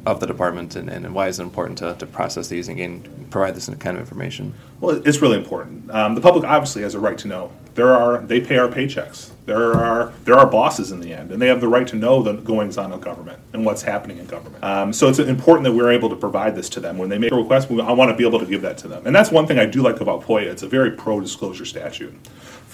of 0.06 0.20
the 0.20 0.28
department, 0.28 0.76
and, 0.76 0.90
and 0.90 1.14
why 1.14 1.28
is 1.28 1.40
it 1.40 1.44
important 1.44 1.78
to, 1.80 1.96
to 1.96 2.06
process 2.06 2.48
these 2.48 2.68
and 2.68 2.78
gain, 2.78 3.28
provide 3.32 3.56
this 3.56 3.68
kind 3.80 3.98
of 3.98 4.02
information? 4.02 4.54
well, 4.80 5.02
it's 5.06 5.22
really 5.22 5.38
important. 5.38 5.90
Um, 5.92 6.16
the 6.16 6.22
public 6.22 6.44
obviously 6.44 6.84
has 6.84 6.94
a 6.94 7.00
right 7.00 7.18
to 7.20 7.28
know. 7.28 7.52
There 7.76 7.94
are 7.94 8.20
they 8.20 8.40
pay 8.40 8.58
our 8.58 8.70
paychecks. 8.70 9.32
There 9.46 9.74
are 9.74 10.14
there 10.24 10.36
are 10.36 10.48
bosses 10.48 10.92
in 10.92 11.02
the 11.02 11.14
end, 11.14 11.32
and 11.32 11.42
they 11.42 11.48
have 11.48 11.60
the 11.60 11.68
right 11.68 11.86
to 11.88 11.96
know 11.96 12.24
the 12.24 12.34
goings 12.34 12.78
on 12.78 12.94
of 12.94 13.02
government 13.02 13.40
and 13.52 13.66
what's 13.66 13.82
happening 13.82 14.18
in 14.18 14.26
government. 14.26 14.64
Um, 14.64 14.94
so 14.94 15.10
it's 15.10 15.20
important 15.20 15.66
that 15.66 15.74
we're 15.74 15.92
able 15.92 16.10
to 16.10 16.16
provide 16.16 16.56
this 16.56 16.70
to 16.70 16.80
them 16.80 16.98
when 16.98 17.10
they 17.10 17.18
make 17.18 17.34
a 17.34 17.36
request. 17.36 17.70
I 17.70 17.92
want 17.92 18.10
to 18.10 18.16
be 18.16 18.26
able 18.26 18.40
to 18.40 18.46
give 18.46 18.62
that 18.62 18.78
to 18.80 18.88
them, 18.88 19.06
and 19.06 19.14
that's 19.14 19.30
one 19.30 19.46
thing 19.46 19.60
I 19.60 19.66
do 19.66 19.82
like 19.82 20.00
about 20.00 20.24
FOIA. 20.24 20.48
It's 20.48 20.64
a 20.64 20.68
very 20.68 20.92
pro 20.92 21.20
disclosure 21.20 21.66
statute. 21.66 22.14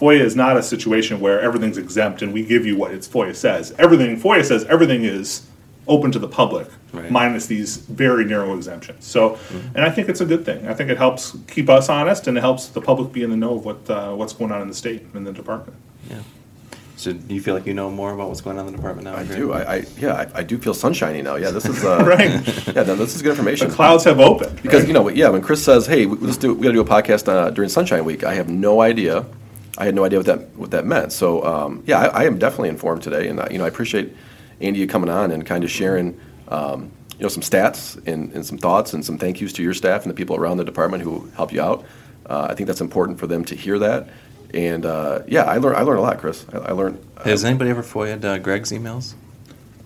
FOIA 0.02 0.22
is 0.22 0.36
not 0.36 0.56
a 0.56 0.64
situation 0.64 1.20
where 1.20 1.40
everything's 1.42 1.78
exempt 1.78 2.24
and 2.24 2.34
we 2.34 2.44
give 2.44 2.66
you 2.66 2.76
what 2.76 2.92
its 2.92 3.08
FOIA 3.08 3.36
says. 3.36 3.74
Everything 3.78 4.20
FOIA 4.20 4.44
says 4.44 4.66
everything 4.66 5.04
is 5.04 5.48
open 5.88 6.12
to 6.12 6.20
the 6.20 6.28
public, 6.28 6.68
Right. 6.94 7.10
minus 7.10 7.46
these 7.48 7.78
very 7.78 8.26
narrow 8.26 8.54
exemptions. 8.56 9.06
So, 9.06 9.38
and 9.76 9.84
I 9.86 9.90
think 9.90 10.10
it's 10.10 10.20
a 10.22 10.26
good 10.26 10.44
thing. 10.46 10.68
I 10.68 10.74
think 10.74 10.90
it 10.90 10.98
helps 10.98 11.36
keep 11.48 11.70
us 11.70 11.88
honest 11.90 12.28
and 12.28 12.38
it 12.38 12.42
helps 12.42 12.68
the 12.68 12.82
public 12.82 13.14
be 13.14 13.24
in 13.24 13.30
the 13.30 13.38
know 13.38 13.56
of 13.56 13.66
what 13.66 13.90
uh, 13.90 14.12
what's 14.14 14.34
going 14.34 14.52
on 14.52 14.62
in 14.62 14.68
the 14.68 14.74
state 14.74 15.02
and 15.02 15.16
in 15.16 15.24
the 15.24 15.32
department. 15.32 15.78
Yeah. 16.10 16.20
So 16.98 17.14
do 17.14 17.34
you 17.34 17.42
feel 17.42 17.56
like 17.56 17.66
you 17.66 17.74
know 17.74 17.90
more 17.90 18.14
about 18.14 18.28
what's 18.28 18.42
going 18.42 18.60
on 18.60 18.68
in 18.68 18.74
the 18.74 18.78
department 18.78 19.06
now? 19.06 19.16
I 19.16 19.24
Greg? 19.24 19.38
do. 19.40 19.54
I, 19.54 19.76
I 19.78 19.86
yeah, 19.98 20.14
I, 20.36 20.40
I 20.40 20.44
do 20.44 20.58
feel 20.60 20.74
sunshiny 20.76 21.22
now. 21.24 21.36
Yeah, 21.36 21.50
this 21.50 21.66
is 21.66 21.84
uh, 21.84 22.04
Right. 22.06 22.30
Yeah, 22.76 22.84
no, 22.84 22.96
this 22.96 23.16
is 23.16 23.22
good 23.24 23.32
information. 23.32 23.70
The 23.70 23.76
clouds 23.76 24.04
have 24.04 24.20
opened 24.20 24.62
Because 24.62 24.82
right? 24.82 24.88
you 24.88 24.94
know, 24.94 25.08
yeah, 25.10 25.30
when 25.30 25.42
Chris 25.42 25.64
says, 25.64 25.88
"Hey, 25.88 26.06
we- 26.06 26.18
let's 26.18 26.38
do 26.38 26.54
we 26.54 26.62
got 26.64 26.70
to 26.70 26.74
do 26.74 26.82
a 26.82 26.86
podcast 26.86 27.28
uh, 27.28 27.50
during 27.50 27.70
Sunshine 27.70 28.06
Week," 28.06 28.24
I 28.24 28.34
have 28.36 28.50
no 28.50 28.82
idea. 28.82 29.26
I 29.78 29.86
had 29.86 29.96
no 29.96 30.04
idea 30.04 30.20
what 30.20 30.26
that 30.28 30.50
what 30.58 30.72
that 30.72 30.86
meant. 30.86 31.12
So 31.14 31.44
um, 31.44 31.84
yeah, 31.88 32.00
I, 32.00 32.22
I 32.22 32.24
am 32.26 32.38
definitely 32.38 32.70
informed 32.70 33.02
today, 33.02 33.30
and 33.30 33.40
uh, 33.40 33.48
you 33.50 33.58
know, 33.58 33.66
I 33.66 33.70
appreciate 33.70 34.14
Andy 34.62 34.80
you 34.80 34.88
coming 34.88 35.10
on 35.10 35.32
and 35.32 35.46
kind 35.46 35.64
of 35.64 35.72
sharing. 35.72 36.20
Um, 36.48 36.92
you 37.22 37.26
know 37.26 37.30
some 37.30 37.44
stats 37.44 38.02
and, 38.08 38.34
and 38.34 38.44
some 38.44 38.58
thoughts 38.58 38.94
and 38.94 39.06
some 39.06 39.20
thank 39.20 39.40
yous 39.42 39.54
to 39.54 39.62
your 39.62 39.76
staff 39.76 40.02
and 40.02 40.10
the 40.10 40.16
people 40.16 40.36
around 40.36 40.58
the 40.58 40.64
department 40.64 41.04
who 41.04 41.30
help 41.36 41.54
you 41.54 41.62
out. 41.62 41.86
Uh, 42.26 42.48
I 42.50 42.56
think 42.56 42.66
that's 42.66 42.82
important 42.82 43.20
for 43.20 43.28
them 43.28 43.46
to 43.46 43.56
hear 43.56 43.78
that. 43.78 44.10
And 44.56 44.88
uh, 44.88 45.20
yeah, 45.28 45.44
I 45.44 45.58
learned 45.58 45.78
I 45.78 45.82
learned 45.84 46.00
a 46.00 46.02
lot, 46.02 46.18
Chris. 46.18 46.46
I, 46.52 46.58
I 46.58 46.72
learned. 46.72 47.04
Has 47.24 47.46
anybody 47.46 47.70
ever 47.70 47.84
FOIA'd 47.84 48.26
uh, 48.26 48.40
Greg's 48.40 48.72
emails? 48.72 49.14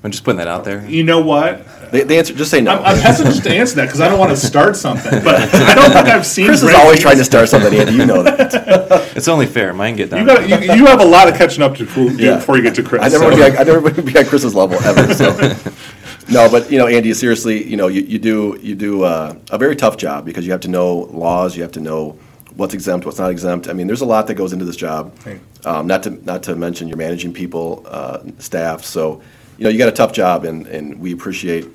I'm 0.02 0.12
just 0.12 0.24
putting 0.24 0.38
that 0.38 0.48
out 0.48 0.64
there. 0.64 0.86
you 0.88 1.04
know 1.04 1.20
what? 1.20 1.66
They, 1.96 2.04
they 2.04 2.18
answer. 2.18 2.34
Just 2.34 2.52
say 2.52 2.60
no. 2.62 2.72
I'm, 2.74 2.96
I'm 2.96 2.98
hesitant 2.98 3.42
to 3.44 3.50
answer 3.56 3.76
that 3.78 3.86
because 3.86 4.02
I 4.02 4.10
don't 4.10 4.20
want 4.20 4.32
to 4.32 4.38
start 4.38 4.76
something, 4.76 5.24
but 5.24 5.36
I 5.54 5.74
don't 5.76 5.92
think 5.92 6.08
I've 6.08 6.26
seen. 6.26 6.48
Chris 6.48 6.62
is 6.62 6.74
always 6.74 7.00
emails. 7.00 7.02
trying 7.02 7.18
to 7.18 7.24
start 7.24 7.48
something, 7.50 7.74
Andy. 7.74 7.94
You 7.94 8.06
know 8.06 8.22
that. 8.24 9.04
It's 9.16 9.30
only 9.30 9.46
fair. 9.46 9.74
Mine 9.74 9.96
get 9.96 10.10
done. 10.10 10.20
You 10.20 10.26
got 10.26 10.50
you, 10.50 10.74
you 10.76 10.86
have 10.88 11.00
a 11.00 11.06
lot 11.06 11.30
of 11.30 11.36
catching 11.36 11.64
up 11.64 11.78
to 11.78 11.86
do 11.86 12.12
Yeah. 12.18 12.36
before 12.36 12.58
you 12.58 12.64
get 12.64 12.76
to 12.76 12.84
Chris. 12.84 13.02
I 13.02 13.08
never 13.08 13.18
so- 13.18 13.24
want 13.24 13.36
to 13.36 13.52
be. 13.52 13.58
I 13.58 13.64
never 13.64 13.80
want 13.80 13.96
to 13.96 14.02
be 14.02 14.18
at 14.18 14.28
Chris's 14.28 14.54
level 14.54 14.78
ever. 14.84 15.14
So. 15.14 15.30
no, 16.30 16.50
but 16.52 16.70
you 16.70 16.78
know, 16.78 16.88
Andy, 16.88 17.14
seriously, 17.14 17.64
you 17.64 17.78
know, 17.78 17.88
you, 17.88 18.02
you 18.02 18.20
do 18.20 18.60
you 18.62 18.76
do 18.76 19.04
uh, 19.04 19.34
a 19.52 19.58
very 19.58 19.76
tough 19.78 19.96
job 19.96 20.26
because 20.26 20.46
you 20.46 20.52
have 20.52 20.62
to 20.62 20.68
know 20.68 20.96
laws, 21.12 21.56
you 21.56 21.64
have 21.64 21.72
to 21.74 21.80
know 21.80 22.20
what's 22.56 22.74
exempt, 22.74 23.06
what's 23.06 23.20
not 23.20 23.32
exempt. 23.32 23.68
I 23.70 23.74
mean, 23.74 23.88
there's 23.88 24.02
a 24.02 24.06
lot 24.06 24.28
that 24.28 24.34
goes 24.36 24.52
into 24.54 24.66
this 24.66 24.76
job. 24.76 25.18
Right. 25.26 25.40
Um, 25.66 25.88
not 25.88 26.04
to 26.04 26.10
not 26.26 26.44
to 26.44 26.56
mention 26.56 26.88
you're 26.90 26.98
managing 26.98 27.34
people, 27.34 27.86
uh, 27.88 28.20
staff. 28.40 28.84
So, 28.84 29.22
you 29.58 29.64
know, 29.64 29.70
you 29.70 29.78
got 29.78 29.90
a 29.90 29.94
tough 29.94 30.12
job, 30.14 30.44
and 30.44 30.68
and 30.68 31.00
we 31.00 31.14
appreciate 31.14 31.68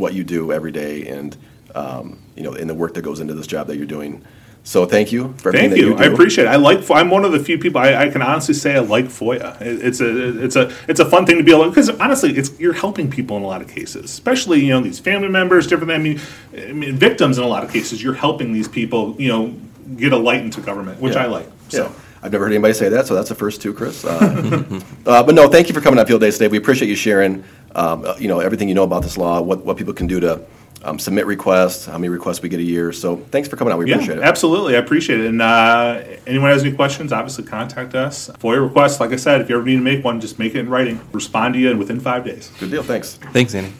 what 0.00 0.14
you 0.14 0.24
do 0.24 0.52
every 0.52 0.72
day, 0.72 1.06
and 1.06 1.36
um, 1.74 2.18
you 2.34 2.42
know, 2.42 2.54
in 2.54 2.66
the 2.66 2.74
work 2.74 2.94
that 2.94 3.02
goes 3.02 3.20
into 3.20 3.34
this 3.34 3.46
job 3.46 3.68
that 3.68 3.76
you're 3.76 3.86
doing. 3.86 4.24
So, 4.62 4.84
thank 4.84 5.10
you 5.10 5.32
for 5.38 5.48
everything 5.48 5.70
Thank 5.70 5.80
you. 5.80 5.88
you. 5.90 5.96
I 5.96 6.04
appreciate 6.04 6.44
it. 6.44 6.48
I 6.48 6.56
like. 6.56 6.90
I'm 6.90 7.08
one 7.08 7.24
of 7.24 7.32
the 7.32 7.38
few 7.38 7.58
people 7.58 7.80
I, 7.80 7.94
I 7.94 8.10
can 8.10 8.20
honestly 8.20 8.52
say 8.52 8.74
I 8.74 8.80
like 8.80 9.06
FOIA. 9.06 9.58
It, 9.60 9.82
it's 9.86 10.00
a 10.00 10.44
it's 10.44 10.54
a 10.56 10.70
it's 10.86 11.00
a 11.00 11.06
fun 11.06 11.24
thing 11.24 11.38
to 11.38 11.42
be 11.42 11.50
able 11.52 11.64
to 11.64 11.70
because 11.70 11.88
honestly, 11.88 12.36
it's 12.36 12.58
you're 12.60 12.74
helping 12.74 13.10
people 13.10 13.38
in 13.38 13.42
a 13.42 13.46
lot 13.46 13.62
of 13.62 13.68
cases, 13.68 14.04
especially 14.04 14.60
you 14.60 14.68
know 14.68 14.80
these 14.80 14.98
family 14.98 15.28
members, 15.28 15.66
different. 15.66 15.92
I 15.92 15.98
mean, 15.98 16.20
I 16.56 16.72
mean 16.72 16.94
victims 16.96 17.38
in 17.38 17.44
a 17.44 17.48
lot 17.48 17.64
of 17.64 17.72
cases. 17.72 18.02
You're 18.02 18.14
helping 18.14 18.52
these 18.52 18.68
people. 18.68 19.16
You 19.18 19.28
know, 19.28 19.54
get 19.96 20.12
a 20.12 20.18
light 20.18 20.42
into 20.42 20.60
government, 20.60 21.00
which 21.00 21.14
Yeah. 21.14 21.22
I 21.24 21.26
like. 21.26 21.48
So. 21.70 21.84
Yeah. 21.84 21.92
I've 22.22 22.32
never 22.32 22.44
heard 22.44 22.52
anybody 22.52 22.74
say 22.74 22.90
that, 22.90 23.06
so 23.06 23.14
that's 23.14 23.30
the 23.30 23.34
first 23.34 23.62
two, 23.62 23.72
Chris. 23.72 24.04
Uh, 24.04 24.82
uh, 25.06 25.22
but 25.22 25.34
no, 25.34 25.48
thank 25.48 25.68
you 25.68 25.74
for 25.74 25.80
coming 25.80 25.98
on 25.98 26.04
Field 26.04 26.20
Days 26.20 26.34
today. 26.36 26.48
We 26.48 26.58
appreciate 26.58 26.88
you 26.88 26.94
sharing, 26.94 27.42
um, 27.74 28.04
uh, 28.04 28.14
you 28.18 28.28
know, 28.28 28.40
everything 28.40 28.68
you 28.68 28.74
know 28.74 28.84
about 28.84 29.02
this 29.02 29.16
law, 29.16 29.40
what, 29.40 29.64
what 29.64 29.76
people 29.76 29.92
can 29.94 30.06
do 30.06 30.20
to 30.20 30.42
um, 30.82 30.98
submit 30.98 31.26
requests, 31.26 31.84
how 31.86 31.98
many 31.98 32.08
requests 32.08 32.40
we 32.42 32.48
get 32.48 32.58
a 32.60 32.62
year. 32.64 32.90
So 32.92 33.16
thanks 33.16 33.48
for 33.48 33.56
coming 33.56 33.72
out. 33.72 33.78
We 33.78 33.86
Yeah, 33.88 33.96
appreciate 33.96 34.18
it. 34.18 34.24
absolutely. 34.24 34.76
I 34.76 34.78
appreciate 34.78 35.20
it. 35.20 35.26
And 35.26 35.42
uh, 35.42 36.02
anyone 36.26 36.50
has 36.50 36.62
any 36.64 36.72
questions, 36.74 37.12
obviously 37.12 37.44
contact 37.44 37.94
us. 37.94 38.30
FOIA 38.40 38.62
requests, 38.66 38.98
like 39.00 39.12
I 39.12 39.16
said, 39.16 39.40
if 39.42 39.48
you 39.50 39.56
ever 39.56 39.64
need 39.64 39.76
to 39.76 39.82
make 39.82 40.02
one, 40.04 40.20
just 40.20 40.38
make 40.38 40.54
it 40.54 40.60
in 40.60 40.68
writing. 40.70 40.98
Respond 41.12 41.54
to 41.54 41.60
you 41.60 41.76
within 41.76 42.00
five 42.00 42.24
days. 42.24 42.50
Good 42.58 42.70
deal. 42.70 42.82
Thanks. 42.82 43.16
Thanks, 43.32 43.54
Andy. 43.54 43.72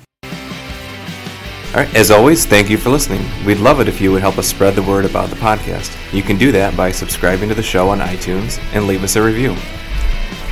All 1.73 1.77
right, 1.77 1.95
as 1.95 2.11
always, 2.11 2.45
thank 2.47 2.69
you 2.69 2.77
for 2.77 2.91
listening. 2.91 3.23
We'd 3.47 3.59
love 3.59 3.79
it 3.81 3.87
if 3.87 4.01
you 4.01 4.11
would 4.11 4.21
help 4.23 4.39
us 4.39 4.49
spread 4.49 4.75
the 4.75 4.83
word 4.83 5.05
about 5.05 5.31
the 5.31 5.37
podcast. 5.37 5.97
You 6.13 6.21
can 6.21 6.37
do 6.37 6.51
that 6.51 6.77
by 6.77 6.91
subscribing 6.91 7.49
to 7.49 7.55
the 7.55 7.63
show 7.63 7.89
on 7.89 8.01
iTunes 8.01 8.59
and 8.75 8.89
leave 8.89 9.05
us 9.05 9.15
a 9.15 9.23
review. 9.23 9.55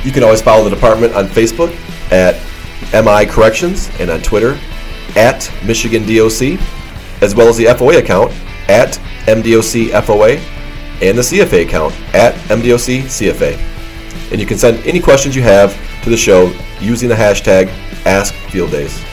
You 0.05 0.13
can 0.13 0.23
always 0.23 0.41
follow 0.41 0.63
the 0.63 0.69
department 0.73 1.13
on 1.13 1.25
Facebook 1.25 1.75
at 2.09 2.35
MI 2.93 3.25
Corrections 3.25 3.89
and 3.99 4.09
on 4.09 4.21
Twitter 4.21 4.57
at 5.15 5.51
Michigan 5.65 6.03
DOC, 6.03 6.59
as 7.21 7.35
well 7.35 7.47
as 7.47 7.57
the 7.57 7.65
FOA 7.65 7.99
account 7.99 8.31
at 8.67 8.99
MDOC 9.25 9.89
FOA 10.01 10.37
and 11.01 11.17
the 11.17 11.21
CFA 11.21 11.65
account 11.65 11.93
at 12.13 12.35
MDOC 12.49 13.03
CFA. 13.03 13.57
And 14.31 14.39
you 14.39 14.45
can 14.45 14.57
send 14.57 14.85
any 14.85 14.99
questions 14.99 15.35
you 15.35 15.41
have 15.41 15.75
to 16.03 16.09
the 16.09 16.17
show 16.17 16.53
using 16.79 17.09
the 17.09 17.15
hashtag 17.15 17.67
AskFieldDays. 18.03 19.05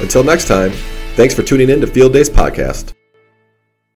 Until 0.00 0.24
next 0.24 0.46
time, 0.48 0.70
thanks 1.14 1.34
for 1.34 1.42
tuning 1.42 1.70
in 1.70 1.80
to 1.80 1.86
Field 1.86 2.12
Days 2.12 2.30
Podcast. 2.30 2.93